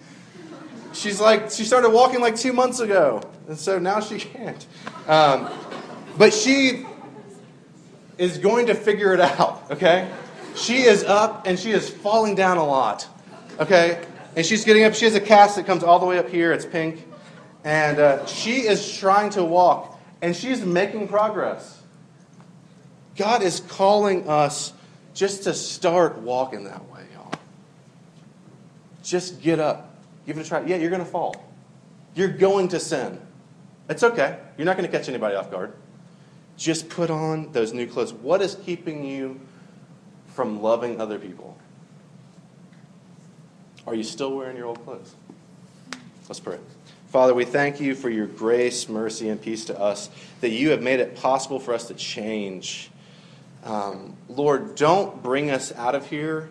She's 0.94 1.20
like, 1.20 1.52
she 1.52 1.66
started 1.66 1.90
walking 1.90 2.22
like 2.22 2.36
two 2.36 2.54
months 2.54 2.80
ago. 2.80 3.22
And 3.48 3.58
so 3.58 3.80
now 3.80 4.00
she 4.00 4.18
can't. 4.20 4.66
Um, 5.08 5.50
but 6.20 6.34
she 6.34 6.86
is 8.18 8.38
going 8.38 8.68
to 8.68 8.76
figure 8.76 9.14
it 9.14 9.22
out, 9.22 9.64
okay? 9.72 10.12
She 10.54 10.82
is 10.82 11.06
up 11.06 11.48
and 11.48 11.58
she 11.58 11.72
is 11.72 11.90
falling 11.90 12.36
down 12.36 12.58
a 12.58 12.66
lot, 12.66 13.08
okay? 13.58 14.06
And 14.36 14.46
she's 14.46 14.66
getting 14.66 14.84
up. 14.84 14.94
She 14.94 15.06
has 15.06 15.16
a 15.16 15.22
cast 15.22 15.56
that 15.56 15.66
comes 15.66 15.82
all 15.82 15.98
the 15.98 16.06
way 16.06 16.20
up 16.20 16.28
here. 16.28 16.52
It's 16.52 16.66
pink. 16.66 17.08
And 17.64 18.00
uh, 18.00 18.26
she 18.26 18.68
is 18.68 18.98
trying 18.98 19.30
to 19.32 19.46
walk 19.46 19.98
and 20.22 20.36
she's 20.36 20.60
making 20.66 21.08
progress. 21.08 21.82
God 23.16 23.42
is 23.42 23.62
calling 23.62 24.28
us 24.28 24.74
just 25.14 25.44
to 25.44 25.54
start 25.54 26.18
walking 26.18 26.66
that 26.66 26.84
way, 26.92 27.06
y'all. 27.14 27.32
Just 29.04 29.42
get 29.42 29.60
up. 29.60 29.96
Give 30.26 30.38
it 30.38 30.46
a 30.46 30.50
try. 30.50 30.66
Yeah, 30.66 30.76
you're 30.76 30.90
going 30.90 31.04
to 31.04 31.10
fall. 31.10 31.50
You're 32.14 32.28
going 32.28 32.68
to 32.70 32.80
sin. 32.82 33.22
It's 33.88 34.04
okay. 34.04 34.38
You're 34.58 34.66
not 34.66 34.76
going 34.76 34.90
to 34.90 34.98
catch 34.98 35.08
anybody 35.08 35.36
off 35.36 35.50
guard. 35.50 35.72
Just 36.60 36.90
put 36.90 37.10
on 37.10 37.52
those 37.54 37.74
new 37.74 37.88
clothes. 37.88 38.14
What 38.14 38.44
is 38.44 38.54
keeping 38.54 39.04
you 39.04 39.40
from 40.36 40.62
loving 40.62 41.02
other 41.02 41.18
people? 41.18 41.58
Are 43.88 43.96
you 43.96 44.04
still 44.04 44.36
wearing 44.36 44.58
your 44.58 44.68
old 44.68 44.84
clothes? 44.86 45.16
Let's 46.28 46.40
pray. 46.40 46.60
Father, 47.08 47.34
we 47.34 47.46
thank 47.46 47.82
you 47.82 47.96
for 47.96 48.12
your 48.12 48.28
grace, 48.28 48.88
mercy, 48.88 49.30
and 49.30 49.42
peace 49.42 49.66
to 49.66 49.80
us, 49.80 50.12
that 50.42 50.50
you 50.50 50.70
have 50.70 50.84
made 50.84 51.00
it 51.00 51.16
possible 51.16 51.60
for 51.60 51.74
us 51.74 51.88
to 51.88 51.96
change. 51.96 52.92
Um, 53.64 54.16
Lord, 54.28 54.76
don't 54.76 55.24
bring 55.24 55.50
us 55.50 55.74
out 55.74 55.96
of 55.96 56.08
here 56.08 56.50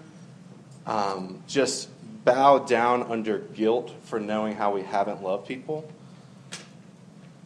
um, 0.89 1.43
just 1.47 1.91
bow 2.25 2.59
down 2.61 3.03
under 3.05 3.39
guilt 3.39 3.93
for 4.05 4.19
knowing 4.19 4.57
how 4.57 4.73
we 4.73 4.83
haven't 4.83 5.23
loved 5.23 5.47
people. 5.47 5.89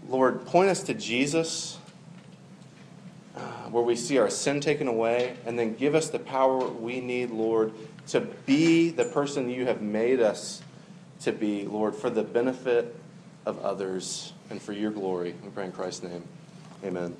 Lord, 0.09 0.46
point 0.46 0.70
us 0.70 0.85
to 0.85 0.94
Jesus, 0.94 1.77
uh, 3.37 3.40
where 3.71 3.83
we 3.83 3.97
see 3.97 4.18
our 4.18 4.31
sin 4.31 4.61
taken 4.61 4.88
away, 4.88 5.37
and 5.47 5.59
then 5.59 5.75
give 5.75 5.95
us 5.95 6.11
the 6.11 6.18
power 6.18 6.66
we 6.68 7.01
need, 7.01 7.31
Lord, 7.31 7.73
to 8.09 8.21
be 8.21 8.90
the 8.90 9.05
person 9.05 9.49
you 9.49 9.66
have 9.66 9.81
made 9.81 10.21
us 10.21 10.62
to 11.23 11.33
be, 11.33 11.64
Lord, 11.64 11.95
for 11.95 12.11
the 12.11 12.23
benefit 12.23 12.95
of 13.47 13.59
others 13.61 14.33
and 14.51 14.61
for 14.61 14.73
your 14.73 14.90
glory. 14.90 15.35
We 15.42 15.51
pray 15.51 15.66
in 15.66 15.73
Christ's 15.73 16.03
name. 16.03 16.25
Amen. 16.85 17.16